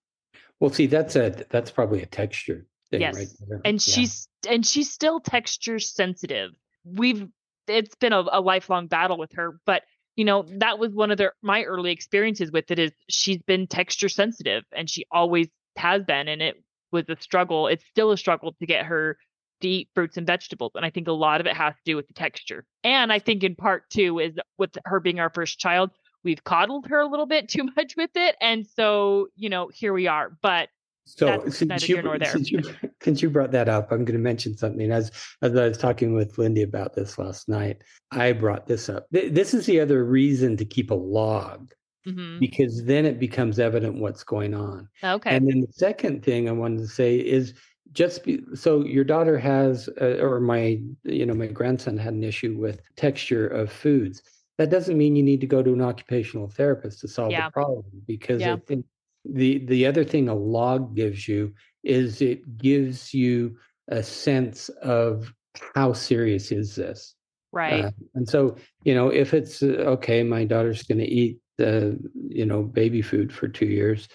Well, 0.61 0.69
see, 0.69 0.87
that's 0.87 1.17
a 1.17 1.45
that's 1.49 1.71
probably 1.71 2.01
a 2.01 2.05
texture 2.05 2.67
thing 2.89 3.01
right 3.01 3.11
Yes. 3.11 3.43
there. 3.49 3.61
And 3.65 3.85
Yeah. 3.85 3.95
she's 3.95 4.27
and 4.47 4.65
she's 4.65 4.89
still 4.89 5.19
texture 5.19 5.79
sensitive. 5.79 6.51
We've 6.85 7.27
it's 7.67 7.95
been 7.95 8.13
a, 8.13 8.23
a 8.31 8.39
lifelong 8.39 8.87
battle 8.87 9.17
with 9.17 9.33
her, 9.33 9.59
but 9.65 9.83
you 10.15 10.23
know, 10.23 10.45
that 10.59 10.79
was 10.79 10.93
one 10.93 11.11
of 11.11 11.17
the 11.17 11.33
my 11.41 11.63
early 11.63 11.91
experiences 11.91 12.49
with 12.49 12.71
it 12.71 12.79
is 12.79 12.93
she's 13.09 13.41
been 13.41 13.67
texture 13.67 14.09
sensitive 14.09 14.63
and 14.71 14.89
she 14.89 15.05
always 15.11 15.49
has 15.75 16.03
been 16.05 16.29
and 16.29 16.41
it 16.41 16.63
was 16.91 17.05
a 17.09 17.15
struggle. 17.19 17.67
It's 17.67 17.85
still 17.85 18.11
a 18.11 18.17
struggle 18.17 18.53
to 18.59 18.65
get 18.65 18.85
her 18.85 19.17
to 19.61 19.67
eat 19.67 19.89
fruits 19.93 20.17
and 20.17 20.25
vegetables. 20.25 20.71
And 20.75 20.85
I 20.85 20.89
think 20.89 21.07
a 21.07 21.11
lot 21.11 21.41
of 21.41 21.47
it 21.47 21.55
has 21.55 21.73
to 21.75 21.81
do 21.85 21.95
with 21.95 22.07
the 22.07 22.13
texture. 22.13 22.65
And 22.83 23.11
I 23.11 23.19
think 23.19 23.43
in 23.43 23.55
part 23.55 23.89
two 23.89 24.19
is 24.19 24.37
with 24.57 24.77
her 24.85 24.99
being 24.99 25.19
our 25.19 25.29
first 25.29 25.59
child, 25.59 25.91
we've 26.23 26.43
coddled 26.43 26.87
her 26.87 26.99
a 27.01 27.07
little 27.07 27.25
bit 27.25 27.49
too 27.55 27.67
much 27.75 27.95
with 27.97 28.11
it. 28.15 28.35
And 28.41 28.65
so, 28.65 29.27
you 29.35 29.49
know, 29.49 29.69
here 29.73 29.91
we 29.93 30.07
are. 30.07 30.31
But 30.41 30.69
So 31.05 31.43
since 31.49 31.61
neither 31.69 31.85
you, 31.87 31.95
here 31.95 32.03
nor 32.03 32.17
there. 32.19 32.31
since 32.31 32.51
you 32.51 32.61
since 33.03 33.21
you 33.21 33.29
brought 33.29 33.51
that 33.51 33.67
up, 33.67 33.91
I'm 33.91 34.05
going 34.05 34.17
to 34.17 34.23
mention 34.23 34.55
something. 34.55 34.91
As 34.91 35.11
as 35.41 35.55
I 35.55 35.67
was 35.67 35.77
talking 35.77 36.13
with 36.13 36.37
Lindy 36.37 36.61
about 36.61 36.95
this 36.95 37.17
last 37.17 37.49
night, 37.49 37.83
I 38.11 38.31
brought 38.31 38.65
this 38.67 38.87
up. 38.89 39.07
Th- 39.13 39.33
This 39.33 39.53
is 39.53 39.65
the 39.65 39.79
other 39.81 40.05
reason 40.05 40.55
to 40.57 40.65
keep 40.65 40.89
a 40.91 40.95
log 40.95 41.71
mhm. 42.07 42.39
because 42.39 42.85
then 42.85 43.05
it 43.05 43.19
becomes 43.19 43.59
evident 43.59 43.99
what's 43.99 44.23
going 44.23 44.53
on. 44.53 44.89
okay. 45.03 45.35
And 45.35 45.47
then 45.49 45.61
the 45.61 45.73
second 45.73 46.23
thing 46.23 46.47
I 46.49 46.51
wanted 46.53 46.79
to 46.79 46.87
say 46.87 47.17
is 47.17 47.53
just 47.91 48.23
be, 48.23 48.39
so 48.53 48.83
your 48.85 49.03
daughter 49.03 49.37
has, 49.37 49.89
uh, 49.99 50.17
or 50.21 50.39
my, 50.39 50.79
you 51.03 51.25
know, 51.25 51.33
my 51.33 51.47
grandson 51.47 51.97
had 51.97 52.13
an 52.13 52.23
issue 52.23 52.55
with 52.57 52.81
texture 52.95 53.47
of 53.47 53.71
foods. 53.71 54.21
That 54.57 54.69
doesn't 54.69 54.97
mean 54.97 55.15
you 55.15 55.23
need 55.23 55.41
to 55.41 55.47
go 55.47 55.63
to 55.63 55.73
an 55.73 55.81
occupational 55.81 56.49
therapist 56.49 56.99
to 57.01 57.07
solve 57.07 57.31
Yeah. 57.31 57.47
the 57.47 57.51
problem 57.51 57.85
because 58.07 58.41
Yeah. 58.41 58.53
I 58.55 58.57
think 58.67 58.85
the 59.25 59.65
the 59.65 59.85
other 59.85 60.03
thing 60.05 60.29
a 60.29 60.35
log 60.35 60.95
gives 60.95 61.27
you 61.27 61.53
is 61.83 62.21
it 62.21 62.57
gives 62.57 63.13
you 63.13 63.57
a 63.89 64.01
sense 64.01 64.69
of 64.81 65.33
how 65.75 65.91
serious 65.93 66.51
is 66.51 66.75
this 66.75 67.15
right. 67.51 67.85
uh, 67.85 67.91
and 68.15 68.29
so, 68.29 68.55
you 68.83 68.93
know, 68.93 69.09
if 69.09 69.33
it's 69.33 69.61
uh, 69.63 69.67
okay, 69.97 70.23
my 70.23 70.45
daughter's 70.45 70.83
going 70.83 70.99
to 70.99 71.05
eat 71.07 71.39
the, 71.59 71.99
you 72.29 72.45
know, 72.45 72.63
baby 72.63 73.01
food 73.03 73.31
for 73.31 73.47
two 73.47 73.67
years. 73.67 74.09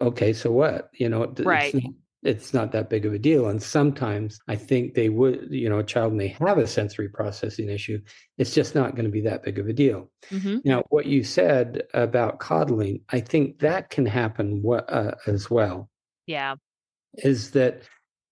Okay, 0.00 0.32
so 0.32 0.52
what? 0.52 0.90
You 0.94 1.08
know, 1.08 1.34
Right. 1.42 1.74
it's, 1.74 1.84
not, 1.84 1.94
it's 2.22 2.54
not 2.54 2.72
that 2.72 2.90
big 2.90 3.06
of 3.06 3.14
a 3.14 3.18
deal. 3.18 3.48
And 3.48 3.62
sometimes 3.62 4.38
I 4.46 4.56
think 4.56 4.94
they 4.94 5.08
would, 5.08 5.48
you 5.50 5.68
know, 5.68 5.78
a 5.78 5.84
child 5.84 6.12
may 6.12 6.28
have 6.28 6.58
a 6.58 6.66
sensory 6.66 7.08
processing 7.08 7.68
issue. 7.70 7.98
It's 8.38 8.54
just 8.54 8.74
not 8.74 8.94
going 8.94 9.06
to 9.06 9.10
be 9.10 9.22
that 9.22 9.42
big 9.42 9.58
of 9.58 9.68
a 9.68 9.72
deal. 9.72 10.10
hmm 10.30 10.58
Now, 10.64 10.82
what 10.90 11.06
you 11.06 11.24
said 11.24 11.82
about 11.94 12.38
coddling, 12.38 13.00
I 13.08 13.20
think 13.20 13.58
that 13.60 13.90
can 13.90 14.06
happen 14.06 14.62
uh, 14.68 15.12
as 15.26 15.50
well 15.50 15.88
Yeah. 16.26 16.56
is 17.14 17.50
that 17.52 17.82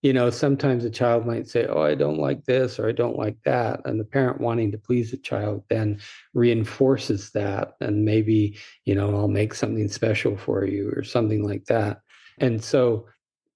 you 0.03 0.13
know 0.13 0.31
sometimes 0.31 0.85
a 0.85 0.91
child 0.91 1.27
might 1.27 1.49
say 1.49 1.67
oh 1.67 1.83
i 1.83 1.95
don't 1.95 2.19
like 2.19 2.45
this 2.45 2.79
or 2.79 2.89
i 2.89 2.93
don't 2.93 3.17
like 3.17 3.37
that 3.45 3.81
and 3.85 3.99
the 3.99 4.05
parent 4.05 4.41
wanting 4.41 4.71
to 4.71 4.79
please 4.79 5.11
the 5.11 5.17
child 5.17 5.63
then 5.69 5.99
reinforces 6.35 7.31
that 7.31 7.75
and 7.81 8.05
maybe 8.05 8.57
you 8.85 8.95
know 8.95 9.15
i'll 9.17 9.29
make 9.29 9.55
something 9.55 9.89
special 9.89 10.37
for 10.37 10.65
you 10.65 10.91
or 10.95 11.03
something 11.03 11.45
like 11.45 11.65
that 11.65 12.01
and 12.39 12.63
so 12.63 13.07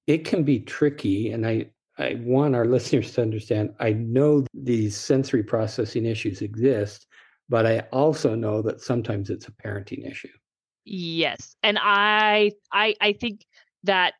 it 0.07 0.25
can 0.25 0.43
be 0.43 0.59
tricky 0.61 1.31
and 1.31 1.47
i 1.47 1.65
i 1.99 2.21
want 2.23 2.55
our 2.55 2.65
listeners 2.75 3.13
to 3.13 3.23
understand 3.23 3.71
i 3.81 3.93
know 3.93 4.45
these 4.55 4.97
sensory 4.97 5.43
processing 5.43 6.07
issues 6.07 6.43
exist 6.43 7.07
but 7.49 7.67
i 7.67 7.81
also 7.93 8.35
know 8.35 8.63
that 8.63 8.81
sometimes 8.81 9.31
it's 9.31 9.49
a 9.49 9.53
parenting 9.53 10.11
issue 10.11 10.29
Yes. 10.85 11.57
And 11.63 11.79
I 11.81 12.53
I 12.73 12.95
I 13.01 13.13
think 13.13 13.47
that 13.85 14.15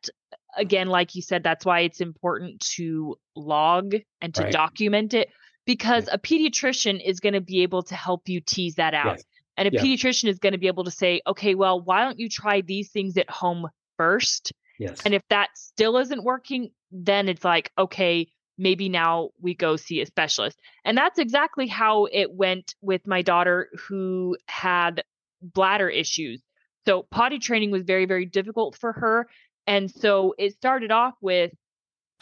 again 0.57 0.87
like 0.87 1.15
you 1.15 1.21
said 1.21 1.43
that's 1.43 1.65
why 1.65 1.81
it's 1.81 2.01
important 2.01 2.59
to 2.61 3.15
log 3.35 3.95
and 4.21 4.33
to 4.35 4.43
Right. 4.43 4.51
document 4.51 5.13
it 5.13 5.29
because 5.65 6.07
a 6.11 6.17
pediatrician 6.17 7.01
is 7.03 7.19
going 7.19 7.33
to 7.33 7.41
be 7.41 7.63
able 7.63 7.83
to 7.83 7.95
help 7.95 8.27
you 8.27 8.41
tease 8.41 8.75
that 8.75 8.93
out. 8.93 9.17
Yes. 9.17 9.23
And 9.57 9.67
a 9.67 9.71
Yeah. 9.71 9.81
pediatrician 9.81 10.27
is 10.27 10.39
going 10.39 10.53
to 10.53 10.57
be 10.59 10.67
able 10.67 10.83
to 10.83 10.91
say, 10.91 11.21
"Okay, 11.27 11.55
well, 11.55 11.79
why 11.81 12.03
don't 12.03 12.19
you 12.19 12.27
try 12.29 12.61
these 12.61 12.91
things 12.91 13.17
at 13.17 13.29
home 13.29 13.67
first? 13.97 14.51
yes 14.77 14.99
And 15.05 15.13
if 15.13 15.21
that 15.29 15.49
still 15.55 15.97
isn't 15.97 16.23
working, 16.23 16.71
then 16.91 17.29
it's 17.29 17.43
like, 17.43 17.71
okay, 17.77 18.27
maybe 18.57 18.89
now 18.89 19.29
we 19.41 19.55
go 19.55 19.75
see 19.75 20.01
a 20.01 20.05
specialist. 20.05 20.59
And 20.85 20.97
that's 20.97 21.19
exactly 21.19 21.67
how 21.67 22.05
it 22.05 22.31
went 22.33 22.75
with 22.81 23.05
my 23.07 23.21
daughter 23.21 23.69
who 23.87 24.37
had 24.47 25.03
bladder 25.41 25.89
issues. 25.89 26.41
So 26.85 27.03
potty 27.03 27.39
training 27.39 27.71
was 27.71 27.83
very, 27.83 28.05
very 28.05 28.25
difficult 28.25 28.77
for 28.77 28.91
her. 28.93 29.27
And 29.67 29.89
so 29.89 30.35
it 30.37 30.53
started 30.53 30.91
off 30.91 31.15
with, 31.21 31.51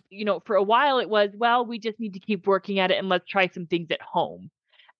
you 0.09 0.25
know, 0.25 0.41
for 0.45 0.55
a 0.55 0.63
while 0.63 0.99
it 0.99 1.09
was, 1.09 1.29
well, 1.35 1.65
we 1.65 1.79
just 1.79 1.99
need 1.99 2.13
to 2.13 2.19
keep 2.19 2.45
working 2.45 2.79
at 2.79 2.91
it 2.91 2.97
and 2.97 3.09
let's 3.09 3.27
try 3.27 3.47
some 3.47 3.65
things 3.65 3.89
at 3.91 4.01
home. 4.01 4.49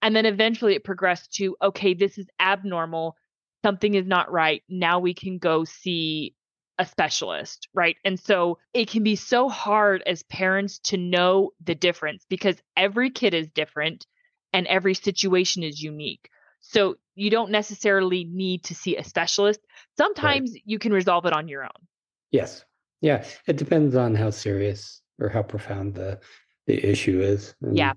And 0.01 0.15
then 0.15 0.25
eventually 0.25 0.75
it 0.75 0.83
progressed 0.83 1.33
to, 1.35 1.55
okay, 1.61 1.93
this 1.93 2.17
is 2.17 2.27
abnormal. 2.39 3.15
Something 3.63 3.93
is 3.93 4.07
not 4.07 4.31
right. 4.31 4.63
Now 4.67 4.99
we 4.99 5.13
can 5.13 5.37
go 5.37 5.63
see 5.63 6.33
a 6.79 6.85
specialist, 6.85 7.67
right? 7.73 7.95
And 8.03 8.19
so 8.19 8.57
it 8.73 8.89
can 8.89 9.03
be 9.03 9.15
so 9.15 9.49
hard 9.49 10.01
as 10.07 10.23
parents 10.23 10.79
to 10.85 10.97
know 10.97 11.51
the 11.63 11.75
difference 11.75 12.25
because 12.27 12.55
every 12.75 13.11
kid 13.11 13.35
is 13.35 13.47
different 13.49 14.07
and 14.51 14.65
every 14.65 14.95
situation 14.95 15.61
is 15.61 15.81
unique. 15.81 16.29
So 16.61 16.95
you 17.15 17.29
don't 17.29 17.51
necessarily 17.51 18.23
need 18.23 18.63
to 18.65 18.75
see 18.75 18.97
a 18.97 19.03
specialist. 19.03 19.59
Sometimes 19.97 20.53
you 20.65 20.79
can 20.79 20.91
resolve 20.93 21.25
it 21.25 21.33
on 21.33 21.47
your 21.47 21.63
own. 21.63 21.87
Yes. 22.31 22.63
Yeah. 23.01 23.25
It 23.47 23.57
depends 23.57 23.95
on 23.95 24.15
how 24.15 24.29
serious 24.29 25.01
or 25.19 25.29
how 25.29 25.43
profound 25.43 25.95
the 25.95 26.19
the 26.67 26.83
issue 26.85 27.21
is. 27.21 27.55
And 27.61 27.75
Yeah. 27.77 27.93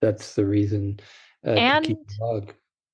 that's 0.00 0.34
the 0.34 0.44
reason 0.44 1.00
uh, 1.46 1.50
And-. 1.50 1.96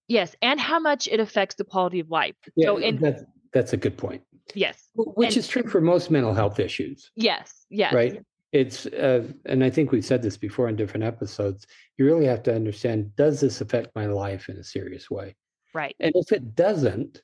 Yes, 0.08 0.36
and 0.40 0.60
how 0.60 0.78
much 0.78 1.08
it 1.08 1.18
affects 1.18 1.56
the 1.56 1.64
quality 1.64 1.98
of 1.98 2.10
life. 2.10 2.36
Yeah, 2.54 2.66
so 2.66 2.76
in 2.76 2.98
that's 2.98 3.24
that's 3.52 3.72
a 3.72 3.76
good 3.76 3.96
point. 3.96 4.22
yes, 4.54 4.88
Which 4.94 5.30
And- 5.30 5.36
is 5.38 5.48
true 5.48 5.64
for 5.64 5.80
most 5.80 6.10
mental 6.12 6.32
health 6.32 6.60
issues, 6.60 7.10
yes, 7.16 7.66
yes. 7.70 7.92
right? 7.92 8.22
It's 8.52 8.86
uh, 8.86 9.26
and 9.46 9.64
I 9.64 9.70
think 9.70 9.90
we've 9.90 10.04
said 10.04 10.22
this 10.22 10.36
before 10.36 10.68
in 10.68 10.76
different 10.76 11.02
episodes. 11.04 11.66
You 11.98 12.04
really 12.06 12.26
have 12.26 12.42
to 12.44 12.54
understand: 12.54 13.16
does 13.16 13.40
this 13.40 13.60
affect 13.60 13.94
my 13.96 14.06
life 14.06 14.48
in 14.48 14.56
a 14.58 14.64
serious 14.64 15.10
way? 15.10 15.34
Right. 15.74 15.96
And 15.98 16.12
if 16.14 16.30
it 16.30 16.54
doesn't, 16.54 17.22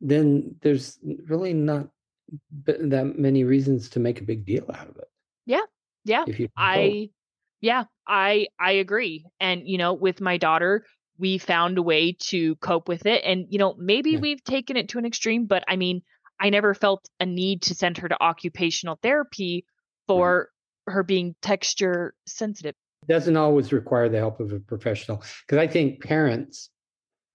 then 0.00 0.56
there's 0.62 0.98
really 1.28 1.54
not 1.54 1.88
that 2.66 3.18
many 3.18 3.44
reasons 3.44 3.88
to 3.90 4.00
make 4.00 4.20
a 4.20 4.24
big 4.24 4.44
deal 4.44 4.64
out 4.74 4.88
of 4.88 4.96
it. 4.96 5.08
Yeah. 6.04 6.24
If 6.26 6.38
you 6.40 6.46
don't. 6.46 6.52
I 6.56 7.10
yeah, 7.60 7.84
I 8.06 8.46
I 8.58 8.72
agree. 8.72 9.26
And 9.40 9.62
you 9.66 9.76
know, 9.78 9.92
with 9.92 10.20
my 10.20 10.38
daughter, 10.38 10.84
we 11.18 11.36
found 11.38 11.76
a 11.76 11.82
way 11.82 12.16
to 12.30 12.54
cope 12.56 12.88
with 12.88 13.04
it 13.04 13.22
and 13.24 13.46
you 13.50 13.58
know, 13.58 13.74
maybe 13.78 14.12
Yeah. 14.12 14.20
we've 14.20 14.42
taken 14.44 14.76
it 14.76 14.88
to 14.90 14.98
an 14.98 15.04
extreme, 15.04 15.46
but 15.46 15.64
I 15.68 15.76
mean, 15.76 16.02
I 16.40 16.48
never 16.50 16.72
felt 16.72 17.08
a 17.20 17.26
need 17.26 17.62
to 17.62 17.74
send 17.74 17.98
her 17.98 18.08
to 18.08 18.22
occupational 18.22 18.98
therapy 19.02 19.66
for 20.06 20.50
her 20.86 21.02
being 21.02 21.34
texture 21.42 22.14
sensitive. 22.26 22.74
doesn't 23.08 23.36
always 23.36 23.72
require 23.72 24.08
the 24.08 24.18
help 24.18 24.40
of 24.40 24.52
a 24.52 24.60
professional 24.60 25.22
because 25.46 25.58
I 25.58 25.66
think 25.66 26.02
parents 26.02 26.70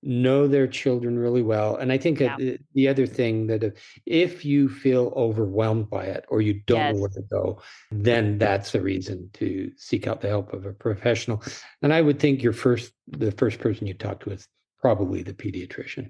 know 0.03 0.47
their 0.47 0.67
children 0.67 1.17
really 1.17 1.41
well. 1.41 1.75
And 1.75 1.91
I 1.91 1.97
think 1.97 2.21
uh, 2.21 2.35
yeah. 2.37 2.57
the 2.73 2.87
other 2.87 3.07
thing 3.07 3.47
that 3.47 3.63
uh, 3.63 3.69
if 4.05 4.45
you 4.45 4.69
feel 4.69 5.13
overwhelmed 5.15 5.89
by 5.89 6.05
it 6.05 6.25
or 6.29 6.41
you 6.41 6.61
don't 6.65 6.79
yes. 6.79 6.95
know 6.95 7.01
where 7.01 7.09
to 7.09 7.21
go, 7.29 7.61
then 7.91 8.37
that's 8.37 8.71
the 8.71 8.81
reason 8.81 9.29
to 9.33 9.71
seek 9.77 10.07
out 10.07 10.21
the 10.21 10.29
help 10.29 10.53
of 10.53 10.65
a 10.65 10.73
professional. 10.73 11.41
And 11.81 11.93
I 11.93 12.01
would 12.01 12.19
think 12.19 12.43
your 12.43 12.53
first, 12.53 12.93
the 13.07 13.31
first 13.31 13.59
person 13.59 13.87
you 13.87 13.93
talk 13.93 14.19
to 14.21 14.31
is 14.31 14.47
probably 14.79 15.23
the 15.23 15.33
pediatrician. 15.33 16.09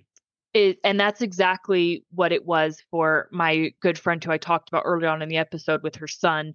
It, 0.53 0.79
and 0.83 0.99
that's 0.99 1.21
exactly 1.21 2.05
what 2.13 2.31
it 2.31 2.45
was 2.45 2.83
for 2.91 3.27
my 3.31 3.73
good 3.79 3.97
friend 3.97 4.23
who 4.23 4.31
I 4.31 4.37
talked 4.37 4.69
about 4.69 4.83
earlier 4.85 5.09
on 5.09 5.21
in 5.21 5.29
the 5.29 5.37
episode 5.37 5.81
with 5.81 5.95
her 5.95 6.07
son 6.07 6.53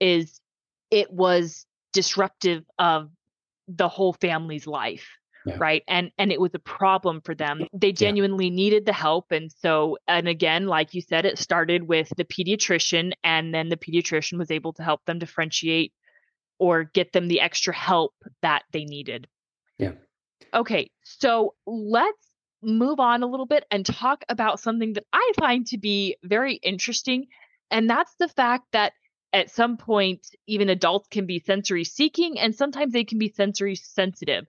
is 0.00 0.40
it 0.90 1.12
was 1.12 1.64
disruptive 1.92 2.64
of 2.78 3.10
the 3.68 3.88
whole 3.88 4.12
family's 4.14 4.66
life 4.66 5.06
yeah. 5.46 5.56
right? 5.58 5.82
And 5.86 6.10
and 6.18 6.32
it 6.32 6.40
was 6.40 6.54
a 6.54 6.58
problem 6.58 7.20
for 7.20 7.34
them. 7.34 7.66
They 7.72 7.92
genuinely 7.92 8.48
yeah. 8.48 8.54
needed 8.54 8.86
the 8.86 8.92
help 8.92 9.30
and 9.30 9.50
so 9.50 9.96
and 10.08 10.28
again 10.28 10.66
like 10.66 10.92
you 10.92 11.00
said 11.00 11.24
it 11.24 11.38
started 11.38 11.88
with 11.88 12.12
the 12.16 12.24
pediatrician 12.24 13.12
and 13.22 13.54
then 13.54 13.68
the 13.68 13.76
pediatrician 13.76 14.38
was 14.38 14.50
able 14.50 14.72
to 14.74 14.82
help 14.82 15.04
them 15.06 15.18
differentiate 15.18 15.92
or 16.58 16.84
get 16.84 17.12
them 17.12 17.28
the 17.28 17.40
extra 17.40 17.74
help 17.74 18.14
that 18.42 18.64
they 18.72 18.84
needed. 18.84 19.28
Yeah. 19.78 19.92
Okay 20.52 20.90
so 21.04 21.54
let's 21.66 22.30
move 22.62 22.98
on 22.98 23.22
a 23.22 23.26
little 23.26 23.46
bit 23.46 23.64
and 23.70 23.86
talk 23.86 24.24
about 24.28 24.58
something 24.58 24.94
that 24.94 25.04
i 25.12 25.32
find 25.38 25.66
to 25.66 25.78
be 25.78 26.16
very 26.24 26.54
interesting 26.54 27.26
and 27.70 27.88
that's 27.88 28.14
the 28.18 28.28
fact 28.28 28.64
that 28.72 28.92
at 29.32 29.50
some 29.50 29.76
point 29.76 30.26
even 30.46 30.70
adults 30.70 31.06
can 31.08 31.26
be 31.26 31.38
sensory 31.38 31.84
seeking 31.84 32.38
and 32.38 32.54
sometimes 32.54 32.92
they 32.92 33.04
can 33.04 33.18
be 33.18 33.28
sensory 33.28 33.74
sensitive 33.76 34.46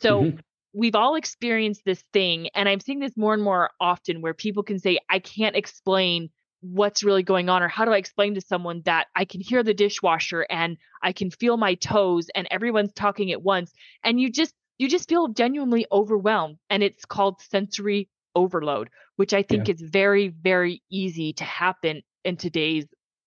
so 0.00 0.22
mm-hmm. 0.22 0.38
we've 0.72 0.94
all 0.94 1.14
experienced 1.14 1.82
this 1.84 2.02
thing, 2.12 2.48
and 2.54 2.68
I'm 2.68 2.80
seeing 2.80 3.00
this 3.00 3.16
more 3.16 3.34
and 3.34 3.42
more 3.42 3.70
often 3.80 4.20
where 4.20 4.34
people 4.34 4.62
can 4.62 4.78
say, 4.78 4.98
I 5.08 5.18
can't 5.18 5.56
explain 5.56 6.30
what's 6.60 7.04
really 7.04 7.22
going 7.22 7.48
on, 7.48 7.62
or 7.62 7.68
how 7.68 7.84
do 7.84 7.92
I 7.92 7.98
explain 7.98 8.34
to 8.34 8.40
someone 8.40 8.82
that 8.84 9.06
I 9.14 9.24
can 9.24 9.40
hear 9.40 9.62
the 9.62 9.74
dishwasher 9.74 10.46
and 10.50 10.76
I 11.02 11.12
can 11.12 11.30
feel 11.30 11.56
my 11.56 11.74
toes 11.74 12.28
and 12.34 12.48
everyone's 12.50 12.92
talking 12.92 13.30
at 13.30 13.42
once. 13.42 13.72
And 14.02 14.20
you 14.20 14.30
just 14.30 14.54
you 14.78 14.88
just 14.88 15.08
feel 15.08 15.28
genuinely 15.28 15.86
overwhelmed. 15.90 16.56
And 16.70 16.82
it's 16.82 17.04
called 17.04 17.40
sensory 17.40 18.08
overload, 18.34 18.90
which 19.16 19.34
I 19.34 19.42
think 19.42 19.68
yeah. 19.68 19.74
is 19.74 19.80
very, 19.82 20.28
very 20.28 20.82
easy 20.90 21.32
to 21.34 21.44
happen 21.44 22.02
in 22.24 22.36
today's 22.36 22.86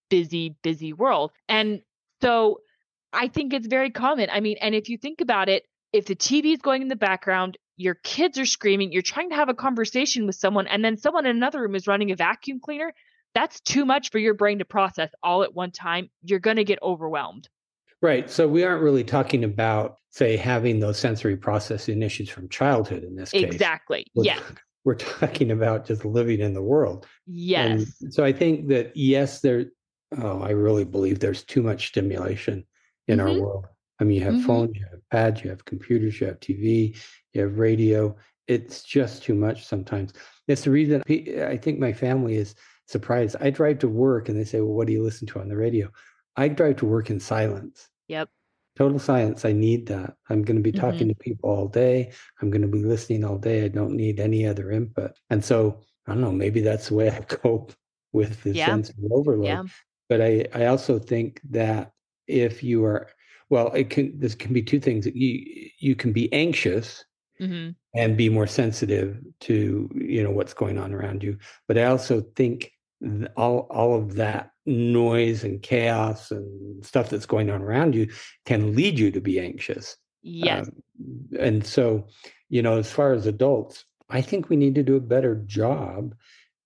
busy, 0.09 0.55
busy 0.63 0.93
world. 0.93 1.31
And 1.49 1.81
so 2.21 2.59
I 3.13 3.27
think 3.27 3.53
it's 3.53 3.67
very 3.67 3.89
common. 3.89 4.29
I 4.31 4.39
mean, 4.39 4.57
and 4.61 4.73
if 4.73 4.89
you 4.89 4.97
think 4.97 5.21
about 5.21 5.49
it, 5.49 5.63
if 5.93 6.05
the 6.05 6.15
TV 6.15 6.53
is 6.53 6.59
going 6.59 6.81
in 6.81 6.87
the 6.87 6.95
background, 6.95 7.57
your 7.77 7.95
kids 7.95 8.37
are 8.37 8.45
screaming, 8.45 8.91
you're 8.91 9.01
trying 9.01 9.29
to 9.29 9.35
have 9.35 9.49
a 9.49 9.53
conversation 9.53 10.25
with 10.25 10.35
someone, 10.35 10.67
and 10.67 10.83
then 10.83 10.97
someone 10.97 11.25
in 11.25 11.35
another 11.35 11.61
room 11.61 11.75
is 11.75 11.87
running 11.87 12.11
a 12.11 12.15
vacuum 12.15 12.59
cleaner, 12.59 12.93
that's 13.33 13.59
too 13.61 13.85
much 13.85 14.11
for 14.11 14.19
your 14.19 14.33
brain 14.33 14.59
to 14.59 14.65
process 14.65 15.09
all 15.23 15.43
at 15.43 15.53
one 15.53 15.71
time. 15.71 16.09
You're 16.23 16.39
going 16.39 16.57
to 16.57 16.63
get 16.63 16.79
overwhelmed. 16.81 17.47
Right. 18.01 18.29
So 18.29 18.47
we 18.47 18.63
aren't 18.63 18.81
really 18.81 19.03
talking 19.03 19.43
about, 19.43 19.97
say, 20.09 20.35
having 20.35 20.79
those 20.79 20.97
sensory 20.97 21.37
processing 21.37 22.01
issues 22.01 22.29
from 22.29 22.49
childhood 22.49 23.03
in 23.03 23.15
this 23.15 23.31
case. 23.31 23.43
Exactly. 23.43 24.05
We're, 24.15 24.25
yeah. 24.25 24.39
We're 24.83 24.95
talking 24.95 25.51
about 25.51 25.85
just 25.85 26.03
living 26.03 26.39
in 26.39 26.55
the 26.55 26.63
world. 26.63 27.05
Yes. 27.27 27.93
And 28.01 28.11
so 28.11 28.25
I 28.25 28.33
think 28.33 28.69
that, 28.69 28.97
yes, 28.97 29.41
there, 29.41 29.65
oh, 30.17 30.41
I 30.41 30.49
really 30.49 30.85
believe 30.85 31.19
there's 31.19 31.43
too 31.43 31.61
much 31.61 31.89
stimulation 31.89 32.65
in 33.07 33.19
mm-hmm. 33.19 33.27
our 33.27 33.39
world. 33.39 33.67
I 34.01 34.03
mean, 34.03 34.17
you 34.17 34.23
have 34.25 34.33
mm-hmm. 34.33 34.47
phones, 34.47 34.75
you 34.75 34.85
have 34.89 35.09
pads, 35.11 35.43
you 35.43 35.51
have 35.51 35.63
computers, 35.63 36.19
you 36.19 36.27
have 36.27 36.39
TV, 36.39 36.97
you 37.33 37.41
have 37.41 37.59
radio. 37.59 38.15
It's 38.47 38.81
just 38.81 39.21
too 39.21 39.35
much 39.35 39.65
sometimes. 39.65 40.13
It's 40.47 40.63
the 40.63 40.71
reason 40.71 41.03
I 41.07 41.55
think 41.55 41.79
my 41.79 41.93
family 41.93 42.35
is 42.35 42.55
surprised. 42.87 43.35
I 43.39 43.51
drive 43.51 43.79
to 43.79 43.87
work 43.87 44.27
and 44.27 44.37
they 44.37 44.43
say, 44.43 44.59
Well, 44.59 44.73
what 44.73 44.87
do 44.87 44.93
you 44.93 45.03
listen 45.03 45.27
to 45.27 45.39
on 45.39 45.47
the 45.47 45.55
radio? 45.55 45.89
I 46.35 46.47
drive 46.47 46.77
to 46.77 46.85
work 46.87 47.11
in 47.11 47.19
silence. 47.19 47.87
Yep. 48.07 48.29
Total 48.75 48.99
silence. 48.99 49.45
I 49.45 49.51
need 49.51 49.85
that. 49.87 50.15
I'm 50.29 50.41
going 50.41 50.57
to 50.57 50.63
be 50.63 50.71
talking 50.71 51.01
mm-hmm. 51.01 51.09
to 51.09 51.15
people 51.15 51.49
all 51.49 51.67
day. 51.67 52.11
I'm 52.41 52.49
going 52.49 52.63
to 52.63 52.67
be 52.67 52.83
listening 52.83 53.23
all 53.23 53.37
day. 53.37 53.65
I 53.65 53.67
don't 53.67 53.95
need 53.95 54.19
any 54.19 54.47
other 54.47 54.71
input. 54.71 55.11
And 55.29 55.45
so 55.45 55.81
I 56.07 56.13
don't 56.13 56.21
know, 56.21 56.31
maybe 56.31 56.61
that's 56.61 56.89
the 56.89 56.95
way 56.95 57.11
I 57.11 57.19
cope 57.27 57.73
with 58.13 58.41
the 58.43 58.53
yeah. 58.53 58.65
sense 58.65 58.89
of 58.89 58.95
overload. 59.11 59.45
Yeah. 59.45 59.63
But 60.09 60.21
I, 60.21 60.47
I 60.53 60.65
also 60.65 60.97
think 60.97 61.39
that 61.51 61.91
if 62.27 62.63
you 62.63 62.83
are 62.85 63.07
well 63.51 63.71
it 63.73 63.91
can 63.91 64.17
this 64.17 64.33
can 64.33 64.51
be 64.51 64.63
two 64.63 64.79
things 64.79 65.05
you 65.05 65.69
you 65.77 65.95
can 65.95 66.11
be 66.11 66.31
anxious 66.33 67.05
mm-hmm. 67.39 67.69
and 67.93 68.17
be 68.17 68.29
more 68.29 68.47
sensitive 68.47 69.19
to 69.41 69.87
you 69.93 70.23
know 70.23 70.31
what's 70.31 70.55
going 70.55 70.79
on 70.79 70.91
around 70.93 71.21
you 71.21 71.37
but 71.67 71.77
i 71.77 71.83
also 71.83 72.21
think 72.35 72.71
all 73.37 73.67
all 73.69 73.95
of 73.95 74.15
that 74.15 74.51
noise 74.65 75.43
and 75.43 75.61
chaos 75.61 76.31
and 76.31 76.83
stuff 76.83 77.09
that's 77.09 77.25
going 77.25 77.49
on 77.51 77.61
around 77.61 77.93
you 77.93 78.07
can 78.45 78.75
lead 78.75 78.97
you 78.97 79.11
to 79.11 79.21
be 79.21 79.39
anxious 79.39 79.97
yes 80.23 80.67
um, 80.67 81.27
and 81.39 81.65
so 81.65 82.07
you 82.49 82.61
know 82.61 82.77
as 82.77 82.91
far 82.91 83.13
as 83.13 83.25
adults 83.25 83.85
i 84.09 84.21
think 84.21 84.49
we 84.49 84.55
need 84.55 84.75
to 84.75 84.83
do 84.83 84.95
a 84.95 85.01
better 85.01 85.35
job 85.45 86.15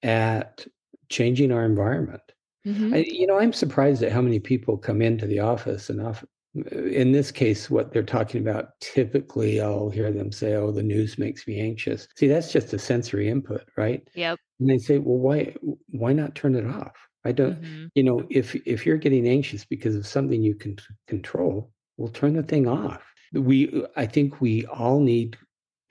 at 0.03 0.65
changing 1.09 1.51
our 1.53 1.63
environment 1.63 2.21
mm-hmm. 2.67 2.93
I, 2.93 2.97
you 3.07 3.25
know 3.25 3.39
i'm 3.39 3.53
surprised 3.53 4.03
at 4.03 4.11
how 4.11 4.21
many 4.21 4.39
people 4.39 4.77
come 4.77 5.01
into 5.01 5.25
the 5.25 5.39
office 5.39 5.89
and 5.89 6.01
often 6.01 6.27
in 6.71 7.11
this 7.11 7.31
case, 7.31 7.69
what 7.69 7.91
they're 7.91 8.03
talking 8.03 8.41
about, 8.41 8.79
typically 8.79 9.59
I'll 9.59 9.89
hear 9.89 10.11
them 10.11 10.31
say, 10.31 10.55
Oh, 10.55 10.71
the 10.71 10.83
news 10.83 11.17
makes 11.17 11.47
me 11.47 11.59
anxious. 11.59 12.07
See, 12.15 12.27
that's 12.27 12.51
just 12.51 12.73
a 12.73 12.79
sensory 12.79 13.29
input, 13.29 13.63
right? 13.77 14.07
Yep. 14.15 14.39
And 14.59 14.69
they 14.69 14.77
say, 14.77 14.99
Well, 14.99 15.17
why 15.17 15.55
why 15.87 16.13
not 16.13 16.35
turn 16.35 16.55
it 16.55 16.65
off? 16.65 16.95
I 17.25 17.31
don't, 17.31 17.61
mm-hmm. 17.61 17.85
you 17.95 18.03
know, 18.03 18.23
if 18.29 18.55
if 18.67 18.85
you're 18.85 18.97
getting 18.97 19.27
anxious 19.27 19.65
because 19.65 19.95
of 19.95 20.07
something 20.07 20.41
you 20.41 20.55
can 20.55 20.77
control, 21.07 21.71
well, 21.97 22.09
turn 22.09 22.35
the 22.35 22.43
thing 22.43 22.67
off. 22.67 23.01
We 23.33 23.85
I 23.97 24.05
think 24.05 24.39
we 24.39 24.65
all 24.67 24.99
need 24.99 25.37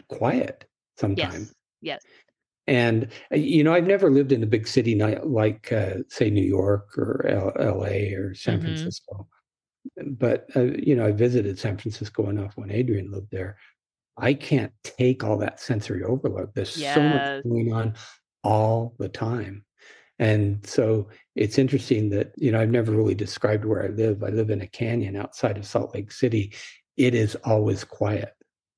quiet 0.09 0.65
sometimes. 0.97 1.35
Yes. 1.35 1.55
Yes. 1.83 2.03
And 2.67 3.09
uh, 3.31 3.37
you 3.37 3.63
know, 3.63 3.75
I've 3.75 3.87
never 3.87 4.11
lived 4.11 4.33
in 4.33 4.43
a 4.43 4.47
big 4.47 4.67
city 4.67 4.95
like, 4.95 5.71
uh, 5.71 5.97
say, 6.09 6.31
New 6.31 6.43
York 6.43 6.97
or 6.97 7.27
L- 7.27 7.53
L.A. 7.59 8.15
or 8.15 8.35
San 8.35 8.55
mm-hmm. 8.55 8.69
Francisco 8.69 9.29
but 10.07 10.49
uh, 10.57 10.63
you 10.63 10.97
know, 10.97 11.07
I 11.07 11.13
visited 11.13 11.59
San 11.59 11.77
Francisco 11.77 12.29
enough 12.29 12.57
when 12.57 12.71
Adrian 12.71 13.11
lived 13.11 13.31
there. 13.31 13.57
I 14.17 14.35
can't 14.35 14.73
take 14.83 15.25
all 15.25 15.37
that 15.39 15.61
sensory 15.61 16.03
overload. 16.03 16.55
There's 16.55 16.77
yes. 16.77 16.95
so 16.95 17.03
much 17.03 17.45
going 17.45 17.73
on 17.73 17.95
all 18.45 18.95
the 18.99 19.09
time. 19.09 19.65
And 20.19 20.65
so 20.65 21.09
it's 21.35 21.59
interesting 21.59 22.11
that, 22.11 22.33
you 22.37 22.53
know, 22.53 22.61
I've 22.61 22.71
never 22.71 22.93
really 22.93 23.17
described 23.17 23.65
where 23.65 23.83
I 23.83 23.89
live. 23.89 24.23
I 24.23 24.29
live 24.29 24.51
in 24.51 24.61
a 24.61 24.67
canyon 24.67 25.17
outside 25.17 25.59
of 25.59 25.67
Salt 25.67 25.95
Lake 25.95 26.13
City. 26.13 26.53
It 26.97 27.15
is 27.15 27.35
always 27.45 27.83
quiet. 27.83 28.35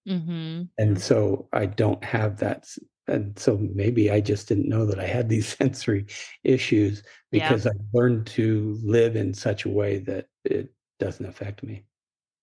Mm-hmm. 0.09 0.63
And 0.79 1.01
so 1.01 1.49
I 1.53 1.67
don't 1.67 2.03
have 2.03 2.39
that. 2.39 2.67
And 3.09 3.39
so 3.39 3.59
maybe 3.75 4.11
I 4.11 4.21
just 4.21 4.49
didn't 4.49 4.69
know 4.69 4.87
that 4.87 4.99
I 4.99 5.07
had 5.07 5.29
these 5.29 5.49
sensory 5.59 6.07
issues 6.43 7.03
because 7.31 7.67
yeah. 7.67 7.73
I 7.73 7.75
learned 7.93 8.27
to 8.29 8.79
live 8.83 9.17
in 9.17 9.35
such 9.35 9.67
a 9.67 9.71
way 9.71 9.99
that 9.99 10.27
it 10.45 10.73
doesn't 10.99 11.27
affect 11.27 11.63
me. 11.63 11.85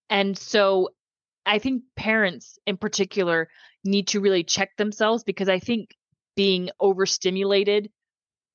And 0.09 0.37
so 0.37 0.89
I 1.45 1.59
think 1.59 1.83
parents 1.95 2.57
in 2.65 2.77
particular 2.77 3.49
need 3.83 4.09
to 4.09 4.21
really 4.21 4.43
check 4.43 4.75
themselves 4.77 5.23
because 5.23 5.49
I 5.49 5.59
think 5.59 5.95
being 6.35 6.69
overstimulated 6.79 7.89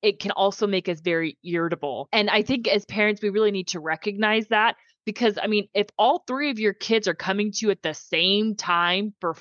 it 0.01 0.19
can 0.19 0.31
also 0.31 0.65
make 0.65 0.87
us 0.87 1.01
very 1.01 1.37
irritable. 1.43 2.07
And 2.13 2.29
I 2.29 2.41
think 2.41 2.67
as 2.67 2.85
parents 2.85 3.21
we 3.21 3.29
really 3.29 3.51
need 3.51 3.67
to 3.69 3.79
recognize 3.79 4.47
that 4.47 4.75
because 5.05 5.37
I 5.41 5.47
mean 5.47 5.67
if 5.73 5.87
all 5.97 6.23
three 6.27 6.51
of 6.51 6.59
your 6.59 6.73
kids 6.73 7.07
are 7.07 7.13
coming 7.13 7.51
to 7.51 7.65
you 7.65 7.71
at 7.71 7.81
the 7.81 7.93
same 7.93 8.55
time 8.55 9.13
for 9.19 9.35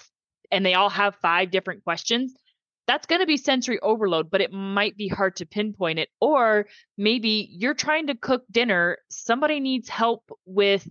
and 0.51 0.65
they 0.65 0.75
all 0.75 0.91
have 0.91 1.15
five 1.17 1.51
different 1.51 1.85
questions, 1.85 2.35
that's 2.89 3.07
going 3.07 3.21
to 3.21 3.27
be 3.27 3.37
sensory 3.37 3.79
overload, 3.81 4.31
but 4.31 4.41
it 4.41 4.51
might 4.51 4.97
be 4.97 5.09
hard 5.09 5.37
to 5.37 5.47
pinpoint 5.47 5.99
it. 5.99 6.09
Or 6.21 6.67
maybe 6.97 7.49
you're 7.53 7.75
trying 7.75 8.07
to 8.07 8.17
cook 8.17 8.45
dinner, 8.51 8.99
somebody 9.11 9.61
needs 9.61 9.91
help 9.91 10.31
with 10.47 10.89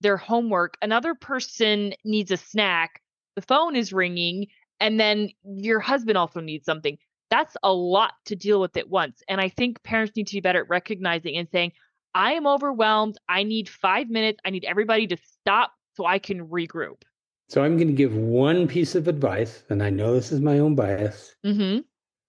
their 0.00 0.16
homework, 0.16 0.78
another 0.80 1.14
person 1.14 1.92
needs 2.04 2.30
a 2.30 2.36
snack, 2.36 3.02
the 3.34 3.42
phone 3.42 3.76
is 3.76 3.92
ringing, 3.92 4.46
and 4.78 4.98
then 4.98 5.28
your 5.44 5.80
husband 5.80 6.16
also 6.16 6.40
needs 6.40 6.64
something. 6.64 6.96
That's 7.30 7.56
a 7.62 7.72
lot 7.72 8.14
to 8.26 8.36
deal 8.36 8.60
with 8.60 8.76
at 8.76 8.88
once. 8.88 9.20
And 9.28 9.40
I 9.40 9.48
think 9.48 9.82
parents 9.82 10.16
need 10.16 10.28
to 10.28 10.36
be 10.36 10.40
better 10.40 10.62
at 10.62 10.68
recognizing 10.68 11.36
and 11.36 11.48
saying, 11.50 11.72
I 12.14 12.32
am 12.32 12.46
overwhelmed. 12.46 13.18
I 13.28 13.42
need 13.42 13.68
five 13.68 14.08
minutes. 14.08 14.40
I 14.44 14.50
need 14.50 14.64
everybody 14.64 15.06
to 15.08 15.16
stop 15.16 15.72
so 15.96 16.06
I 16.06 16.18
can 16.18 16.48
regroup. 16.48 17.02
So 17.50 17.64
I'm 17.64 17.76
going 17.76 17.88
to 17.88 17.92
give 17.94 18.14
one 18.14 18.68
piece 18.68 18.94
of 18.94 19.08
advice, 19.08 19.64
and 19.68 19.82
I 19.82 19.90
know 19.90 20.14
this 20.14 20.30
is 20.30 20.40
my 20.40 20.60
own 20.60 20.76
bias. 20.76 21.34
Mm-hmm. 21.44 21.80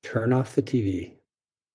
Turn 0.03 0.33
off 0.33 0.55
the 0.55 0.63
TV. 0.63 1.13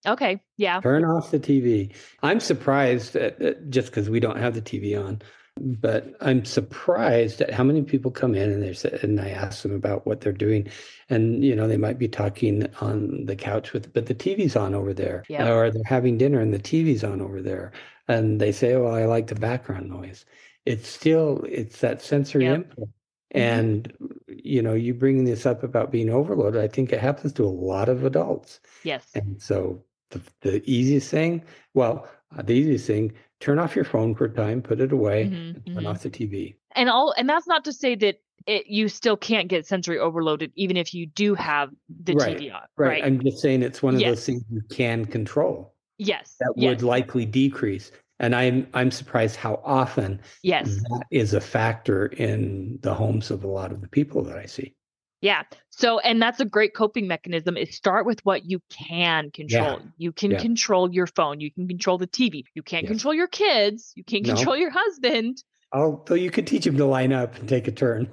Okay. 0.05 0.43
Yeah. 0.57 0.81
Turn 0.81 1.05
off 1.05 1.31
the 1.31 1.39
TV. 1.39 1.95
I'm 2.25 2.41
surprised 2.41 3.15
at, 3.15 3.41
at 3.41 3.71
just 3.71 3.87
because 3.89 4.11
we 4.11 4.19
don't 4.19 4.39
have 4.39 4.55
the 4.55 4.61
TV 4.63 5.01
on. 5.01 5.23
but 5.61 6.15
I'm 6.21 6.45
surprised 6.45 7.41
at 7.41 7.51
how 7.55 7.63
many 7.65 7.83
people 7.83 8.11
come 8.11 8.35
in 8.35 8.51
and 8.51 8.63
they 8.63 8.99
and 9.03 9.21
I 9.21 9.31
ask 9.31 9.63
them 9.63 9.75
about 9.75 10.07
what 10.07 10.21
they're 10.23 10.33
doing, 10.33 10.69
and 11.09 11.45
you 11.45 11.55
know 11.57 11.67
they 11.69 11.77
might 11.79 11.99
be 12.01 12.09
talking 12.09 12.67
on 12.81 13.27
the 13.27 13.37
couch 13.37 13.73
with, 13.73 13.93
but 13.95 14.07
the 14.07 14.15
TV's 14.15 14.57
on 14.57 14.75
over 14.75 14.93
there, 14.93 15.23
Yep. 15.29 15.49
or 15.49 15.71
they're 15.71 15.83
having 15.87 16.19
dinner 16.19 16.41
and 16.41 16.53
the 16.53 16.59
TV's 16.59 17.05
on 17.05 17.21
over 17.23 17.41
there, 17.41 17.71
and 18.09 18.41
they 18.41 18.51
say, 18.53 18.75
"Oh, 18.75 18.87
I 18.87 19.07
like 19.07 19.29
the 19.29 19.35
background 19.37 19.89
noise." 19.89 20.25
It's 20.67 20.89
still 20.89 21.45
it's 21.49 21.81
that 21.81 22.03
sensory 22.03 22.45
Yep. 22.45 22.55
input, 22.57 22.89
and 23.33 23.93
you 24.29 24.63
know 24.63 24.75
you 24.75 24.95
bring 24.95 25.25
this 25.25 25.47
up 25.47 25.63
about 25.63 25.91
being 25.91 26.11
overloaded. 26.11 26.63
I 26.63 26.69
think 26.69 26.93
it 26.93 27.01
happens 27.01 27.33
to 27.35 27.45
a 27.45 27.49
lot 27.49 27.89
of 27.89 28.05
adults, 28.05 28.61
Yes. 28.85 29.09
and 29.15 29.41
so 29.41 29.83
the 30.11 30.21
the 30.43 30.63
easiest 30.71 31.11
thing, 31.11 31.45
well, 31.75 32.09
uh, 32.37 32.43
the 32.43 32.55
easiest 32.55 32.87
thing, 32.87 33.13
turn 33.41 33.59
off 33.59 33.75
your 33.75 33.85
phone 33.85 34.15
for 34.15 34.27
a 34.27 34.33
time, 34.33 34.63
put 34.63 34.81
it 34.81 34.93
away, 34.93 35.27
Mhm, 35.27 35.55
and 35.57 35.67
turn 35.67 35.85
mhm. 35.85 35.87
off 35.89 36.03
the 36.03 36.11
TV. 36.11 36.57
And 36.77 36.89
all 36.89 37.13
and 37.17 37.29
that's 37.29 37.47
not 37.49 37.65
to 37.65 37.73
say 37.73 37.95
that 37.97 38.21
it 38.47 38.67
you 38.69 38.89
still 38.89 39.17
can't 39.17 39.49
get 39.49 39.67
sensory 39.67 39.99
overloaded 39.99 40.53
even 40.55 40.77
if 40.77 40.95
you 40.95 41.07
do 41.07 41.35
have 41.35 41.71
the 42.05 42.15
Right, 42.15 42.37
TV 42.39 42.55
on, 42.55 42.61
Right. 42.77 42.89
right? 42.89 43.05
I'm 43.05 43.21
just 43.21 43.39
saying 43.41 43.63
it's 43.63 43.83
one 43.83 43.95
of 43.97 44.01
those 44.01 44.25
things 44.25 44.43
you 44.51 44.63
can 44.71 45.05
control 45.05 45.75
yes. 45.99 46.37
that 46.39 46.53
yes. 46.57 46.69
would 46.69 46.83
likely 46.83 47.25
decrease. 47.27 47.91
And 48.19 48.35
I'm 48.35 48.67
I'm 48.75 48.91
surprised 48.91 49.37
how 49.37 49.61
often 49.65 50.21
Yes. 50.43 50.69
that 50.83 51.05
is 51.11 51.35
a 51.35 51.41
factor 51.41 52.07
in 52.07 52.79
the 52.83 52.95
homes 52.95 53.31
of 53.31 53.45
a 53.45 53.49
lot 53.49 53.73
of 53.73 53.81
the 53.83 53.89
people 53.89 54.23
that 54.25 54.39
I 54.39 54.47
see. 54.47 54.75
Yeah. 55.21 55.43
So, 55.71 55.99
and 56.01 56.21
that's 56.21 56.41
a 56.41 56.45
great 56.45 56.75
coping 56.75 57.07
mechanism 57.09 57.57
is 57.57 57.75
start 57.75 58.07
with 58.07 58.25
what 58.25 58.45
you 58.45 58.61
can 58.71 59.31
control. 59.31 59.81
You 59.97 60.13
can 60.13 60.33
Yeah. 60.33 60.39
control 60.39 60.93
your 60.93 61.07
phone. 61.07 61.41
You 61.41 61.51
can 61.51 61.67
control 61.69 61.99
the 61.99 62.07
TV. 62.07 62.45
You 62.55 62.63
can't 62.63 62.85
Yes. 62.85 62.91
control 62.91 63.15
your 63.15 63.27
kids. 63.27 63.93
You 63.97 64.05
can't 64.05 64.27
No. 64.27 64.35
control 64.35 64.57
your 64.57 64.71
husband. 64.71 65.43
Although 65.73 66.15
you 66.15 66.31
could 66.31 66.47
teach 66.47 66.67
him 66.67 66.77
to 66.77 66.85
line 66.87 67.13
up 67.13 67.35
and 67.37 67.49
take 67.49 67.67
a 67.67 67.73
turn. 67.73 68.09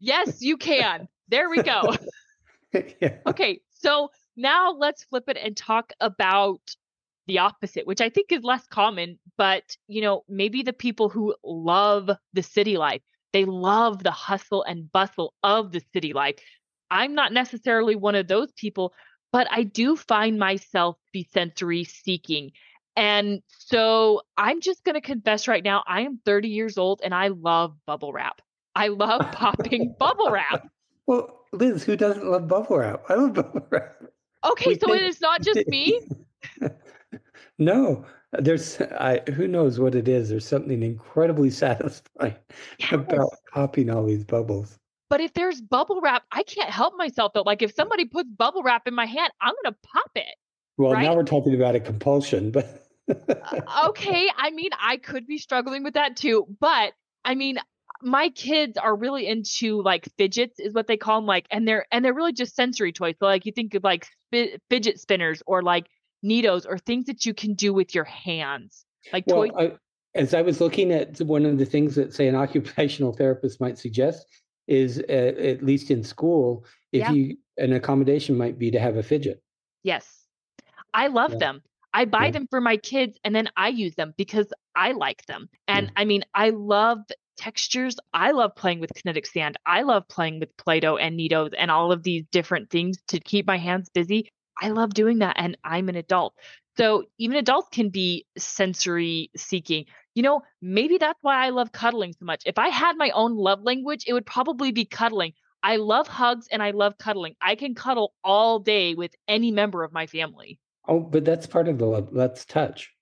Yes, 0.00 0.42
you 0.42 0.56
can. 0.56 1.08
There 1.28 1.48
we 1.48 1.62
go. 1.62 1.94
yeah. 3.00 3.18
Okay. 3.26 3.60
So 3.70 4.10
now 4.36 4.72
let's 4.72 5.04
flip 5.04 5.28
it 5.28 5.36
and 5.36 5.56
talk 5.56 5.92
about 6.00 6.60
the 7.26 7.38
opposite, 7.38 7.86
which 7.86 8.00
I 8.00 8.08
think 8.08 8.30
is 8.32 8.42
less 8.42 8.66
common, 8.66 9.18
but 9.36 9.76
you 9.88 10.00
know, 10.00 10.24
maybe 10.28 10.62
the 10.62 10.72
people 10.72 11.08
who 11.08 11.34
love 11.44 12.10
the 12.32 12.42
city 12.42 12.76
life, 12.76 13.02
they 13.32 13.44
love 13.44 14.02
the 14.02 14.10
hustle 14.10 14.62
and 14.62 14.90
bustle 14.92 15.34
of 15.42 15.72
the 15.72 15.82
city 15.92 16.12
life. 16.12 16.36
I'm 16.90 17.14
not 17.14 17.32
necessarily 17.32 17.96
one 17.96 18.14
of 18.14 18.28
those 18.28 18.52
people, 18.52 18.92
but 19.32 19.48
I 19.50 19.64
do 19.64 19.96
find 19.96 20.38
myself 20.38 20.96
to 20.96 21.10
be 21.12 21.28
sensory 21.32 21.84
seeking. 21.84 22.52
And 22.94 23.42
so 23.48 24.22
I'm 24.38 24.60
just 24.60 24.84
going 24.84 24.94
to 24.94 25.00
confess 25.00 25.48
right 25.48 25.64
now, 25.64 25.82
I 25.86 26.02
am 26.02 26.20
30 26.24 26.48
years 26.48 26.78
old 26.78 27.00
and 27.04 27.12
I 27.14 27.28
love 27.28 27.76
bubble 27.86 28.12
wrap. 28.12 28.40
I 28.74 28.88
love 28.88 29.20
popping 29.32 29.94
bubble 29.98 30.30
wrap. 30.30 30.66
Well, 31.06 31.40
Liz, 31.52 31.82
who 31.84 31.96
doesn't 31.96 32.24
love 32.24 32.46
bubble 32.48 32.78
wrap? 32.78 33.04
I 33.08 33.14
love 33.14 33.34
bubble 33.34 33.66
wrap. 33.70 33.96
Okay, 34.44 34.66
We 34.68 34.78
so 34.78 34.92
it 34.92 35.00
did- 35.00 35.08
is 35.08 35.20
not 35.20 35.42
just 35.42 35.66
me. 35.66 36.00
no, 37.58 38.04
there's 38.32 38.80
I 38.80 39.22
who 39.34 39.48
knows 39.48 39.78
what 39.80 39.94
it 39.94 40.08
is. 40.08 40.28
There's 40.28 40.46
something 40.46 40.82
incredibly 40.82 41.50
satisfying 41.64 42.36
about 42.92 43.30
popping 43.52 43.90
all 43.90 44.04
these 44.04 44.24
bubbles. 44.24 44.78
But 45.08 45.20
if 45.20 45.32
there's 45.34 45.60
bubble 45.60 46.00
wrap, 46.00 46.24
I 46.32 46.42
can't 46.42 46.70
help 46.70 46.94
myself 46.96 47.32
though. 47.32 47.42
Like 47.42 47.62
if 47.62 47.74
somebody 47.74 48.06
puts 48.06 48.28
bubble 48.30 48.62
wrap 48.62 48.86
in 48.86 48.94
my 48.94 49.06
hand, 49.06 49.32
I'm 49.40 49.54
gonna 49.62 49.76
pop 49.92 50.10
it. 50.14 50.34
Well, 50.76 50.92
Right? 50.92 51.02
now 51.02 51.14
we're 51.14 51.22
talking 51.24 51.54
about 51.54 51.74
a 51.74 51.80
compulsion, 51.80 52.50
but 52.50 52.86
uh, 53.08 53.60
Okay, 53.88 54.28
I 54.36 54.50
mean, 54.50 54.70
I 54.78 54.98
could 54.98 55.26
be 55.26 55.38
struggling 55.38 55.84
with 55.84 55.94
that 55.94 56.16
too, 56.16 56.46
but 56.60 56.92
I 57.24 57.34
mean, 57.34 57.58
my 58.02 58.28
kids 58.30 58.76
are 58.76 58.94
really 58.94 59.26
into 59.26 59.80
like 59.82 60.08
fidgets, 60.18 60.60
is 60.60 60.74
what 60.74 60.86
they 60.86 60.96
call 60.96 61.20
them, 61.20 61.26
like, 61.26 61.46
and 61.50 61.66
they're 61.66 61.86
and 61.90 62.04
they're 62.04 62.12
really 62.12 62.32
just 62.32 62.54
sensory 62.54 62.92
toys. 62.92 63.14
So 63.18 63.26
like 63.26 63.46
you 63.46 63.52
think 63.52 63.74
of 63.74 63.84
like 63.84 64.06
fidget 64.68 65.00
spinners 65.00 65.42
or 65.46 65.62
like 65.62 65.86
needles 66.26 66.66
or 66.66 66.78
things 66.78 67.06
that 67.06 67.24
you 67.24 67.32
can 67.32 67.54
do 67.54 67.72
with 67.72 67.94
your 67.94 68.04
hands, 68.04 68.84
like 69.12 69.24
well, 69.26 69.48
toys. 69.48 69.52
I, 69.56 69.72
as 70.14 70.34
I 70.34 70.42
was 70.42 70.60
looking 70.60 70.92
at 70.92 71.20
one 71.20 71.46
of 71.46 71.58
the 71.58 71.64
things 71.64 71.94
that 71.94 72.12
say 72.12 72.26
an 72.28 72.34
occupational 72.44 73.12
therapist 73.12 73.60
might 73.60 73.78
suggest 73.78 74.26
is 74.66 74.98
uh, 75.08 75.12
at 75.12 75.62
least 75.62 75.90
in 75.90 76.02
school, 76.02 76.64
if 76.92 77.00
Yeah. 77.02 77.12
you 77.12 77.36
an 77.58 77.72
accommodation 77.72 78.36
might 78.36 78.58
be 78.58 78.70
to 78.70 78.80
have 78.80 78.96
a 78.96 79.02
fidget. 79.02 79.42
Yes. 79.82 80.24
I 80.92 81.06
love 81.06 81.32
Yeah. 81.32 81.38
them. 81.38 81.62
I 81.94 82.04
buy 82.04 82.26
Yeah. 82.26 82.32
them 82.32 82.46
for 82.50 82.60
my 82.60 82.76
kids 82.76 83.16
and 83.24 83.34
then 83.34 83.48
I 83.56 83.68
use 83.68 83.94
them 83.94 84.12
because 84.18 84.52
I 84.74 84.92
like 84.92 85.24
them. 85.26 85.48
And. 85.68 85.90
I 85.96 86.04
mean, 86.04 86.24
I 86.34 86.50
love 86.50 86.98
textures. 87.38 87.96
I 88.12 88.32
love 88.32 88.54
playing 88.56 88.80
with 88.80 88.92
kinetic 88.94 89.26
sand. 89.26 89.56
I 89.64 89.82
love 89.82 90.08
playing 90.08 90.40
with 90.40 90.56
Play 90.56 90.80
Doh 90.80 90.96
and 90.96 91.18
NeeDohs 91.18 91.54
and 91.56 91.70
all 91.70 91.92
of 91.92 92.02
these 92.02 92.24
different 92.32 92.70
things 92.70 92.98
to 93.08 93.20
keep 93.20 93.46
my 93.46 93.58
hands 93.58 93.88
busy. 93.90 94.28
I 94.60 94.68
love 94.70 94.94
doing 94.94 95.18
that. 95.18 95.36
And 95.38 95.56
I'm 95.64 95.88
an 95.88 95.96
adult. 95.96 96.34
So 96.76 97.04
even 97.18 97.36
adults 97.38 97.68
can 97.72 97.88
be 97.88 98.26
sensory 98.36 99.30
seeking. 99.36 99.86
You 100.14 100.22
know, 100.22 100.42
maybe 100.60 100.98
that's 100.98 101.18
why 101.22 101.44
I 101.44 101.50
love 101.50 101.72
cuddling 101.72 102.12
so 102.12 102.24
much. 102.24 102.42
If 102.46 102.58
I 102.58 102.68
had 102.68 102.96
my 102.96 103.10
own 103.10 103.36
love 103.36 103.62
language, 103.62 104.04
it 104.06 104.12
would 104.12 104.26
probably 104.26 104.72
be 104.72 104.84
cuddling. 104.84 105.32
I 105.62 105.76
love 105.76 106.06
hugs 106.06 106.46
and 106.50 106.62
I 106.62 106.70
love 106.70 106.96
cuddling. 106.98 107.34
I 107.40 107.54
can 107.54 107.74
cuddle 107.74 108.12
all 108.22 108.58
day 108.60 108.94
with 108.94 109.14
any 109.26 109.50
member 109.50 109.84
of 109.84 109.92
my 109.92 110.06
family. 110.06 110.58
Oh, 110.86 111.00
but 111.00 111.24
that's 111.24 111.46
part 111.46 111.68
of 111.68 111.78
the 111.78 111.86
love. 111.86 112.08
That's 112.12 112.44
touch. 112.44 112.92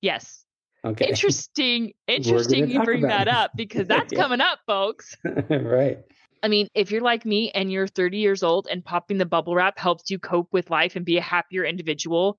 Yes. 0.00 0.44
Okay. 0.84 1.06
Interesting. 1.08 1.92
Interesting 2.06 2.68
you 2.68 2.82
bring 2.82 3.02
that 3.02 3.28
it. 3.28 3.34
up 3.34 3.52
because 3.56 3.88
that's 3.88 4.12
Yeah. 4.12 4.18
coming 4.22 4.40
up, 4.40 4.60
folks. 4.66 5.16
right. 5.50 5.98
I 6.42 6.48
mean, 6.48 6.68
if 6.74 6.90
you're 6.90 7.00
like 7.02 7.24
me 7.24 7.50
and 7.52 7.70
you're 7.70 7.86
30 7.86 8.18
years 8.18 8.42
old 8.42 8.66
and 8.70 8.84
popping 8.84 9.18
the 9.18 9.26
bubble 9.26 9.54
wrap 9.54 9.78
helps 9.78 10.10
you 10.10 10.18
cope 10.18 10.48
with 10.52 10.70
life 10.70 10.96
and 10.96 11.04
be 11.04 11.16
a 11.18 11.22
happier 11.22 11.64
individual, 11.64 12.38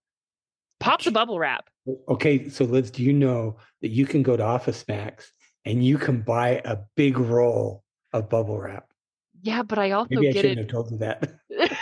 pop 0.80 1.02
the 1.04 1.12
bubble 1.12 1.40
wrap. 1.40 1.70
Okay, 2.10 2.50
so 2.50 2.66
Liz, 2.66 2.92
do 2.92 3.02
you 3.04 3.14
know 3.14 3.58
that 3.82 3.90
you 3.90 4.06
can 4.06 4.22
go 4.24 4.36
to 4.36 4.44
Office 4.44 4.86
Max 4.88 5.32
and 5.66 5.84
you 5.86 5.98
can 5.98 6.22
buy 6.22 6.62
a 6.66 6.78
big 6.96 7.18
roll 7.18 7.84
of 8.12 8.30
bubble 8.30 8.60
wrap? 8.60 8.92
Yeah, 9.42 9.64
but 9.64 9.80
I 9.80 9.92
also 9.92 10.10
Maybe 10.12 10.30
I 10.30 10.32
get 10.34 10.42
shouldn't 10.42 10.60
it. 10.60 10.64
have 10.64 10.72
told 10.72 10.92
you 10.92 10.98
that. 11.00 11.34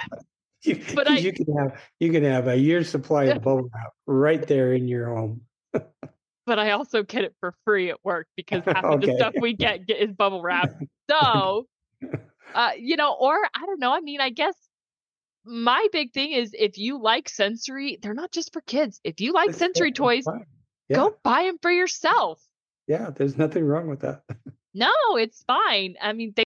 you, 0.63 0.81
But 0.95 1.07
I- 1.07 1.17
you 1.17 1.34
can 1.34 1.45
have 1.57 1.81
you 1.99 2.12
can 2.12 2.23
have 2.23 2.47
a 2.47 2.55
year's 2.55 2.89
supply 2.89 3.25
of 3.25 3.41
bubble 3.41 3.69
wrap 3.73 3.93
right 4.05 4.45
there 4.47 4.73
in 4.73 4.88
your 4.88 5.07
home. 5.15 5.41
but 6.45 6.60
I 6.60 6.71
also 6.71 7.01
get 7.03 7.23
it 7.23 7.36
for 7.39 7.53
free 7.65 7.89
at 7.89 7.97
work 8.03 8.27
because 8.36 8.63
half 8.65 8.84
of 8.84 9.01
the 9.01 9.13
stuff 9.17 9.34
we 9.39 9.53
get, 9.53 9.86
get 9.88 9.97
is 9.99 10.12
bubble 10.13 10.41
wrap. 10.41 10.71
So, 11.10 11.65
uh, 12.55 12.71
you 12.77 12.95
know, 12.97 13.13
or 13.19 13.33
I 13.35 13.65
don't 13.65 13.79
know. 13.79 13.93
I 13.93 14.01
mean, 14.01 14.21
I 14.21 14.29
guess 14.29 14.55
my 15.45 15.87
big 15.91 16.13
thing 16.13 16.31
is 16.31 16.55
if 16.57 16.77
you 16.77 17.01
like 17.01 17.29
sensory, 17.29 17.97
they're 18.01 18.13
not 18.13 18.31
just 18.31 18.53
for 18.53 18.61
kids. 18.61 18.99
If 19.03 19.21
you 19.21 19.33
like 19.33 19.49
It's 19.49 19.57
sensory 19.57 19.91
toys. 19.91 20.25
Yeah, 20.89 20.97
go 20.97 21.15
buy 21.23 21.43
them 21.43 21.57
for 21.61 21.71
yourself. 21.71 22.41
yeah, 22.87 23.11
there's 23.15 23.37
nothing 23.37 23.63
wrong 23.63 23.87
with 23.87 24.01
that. 24.01 24.23
No, 24.73 24.91
it's 25.17 25.43
fine. 25.43 25.95
I 26.01 26.13
mean, 26.13 26.31
they 26.35 26.39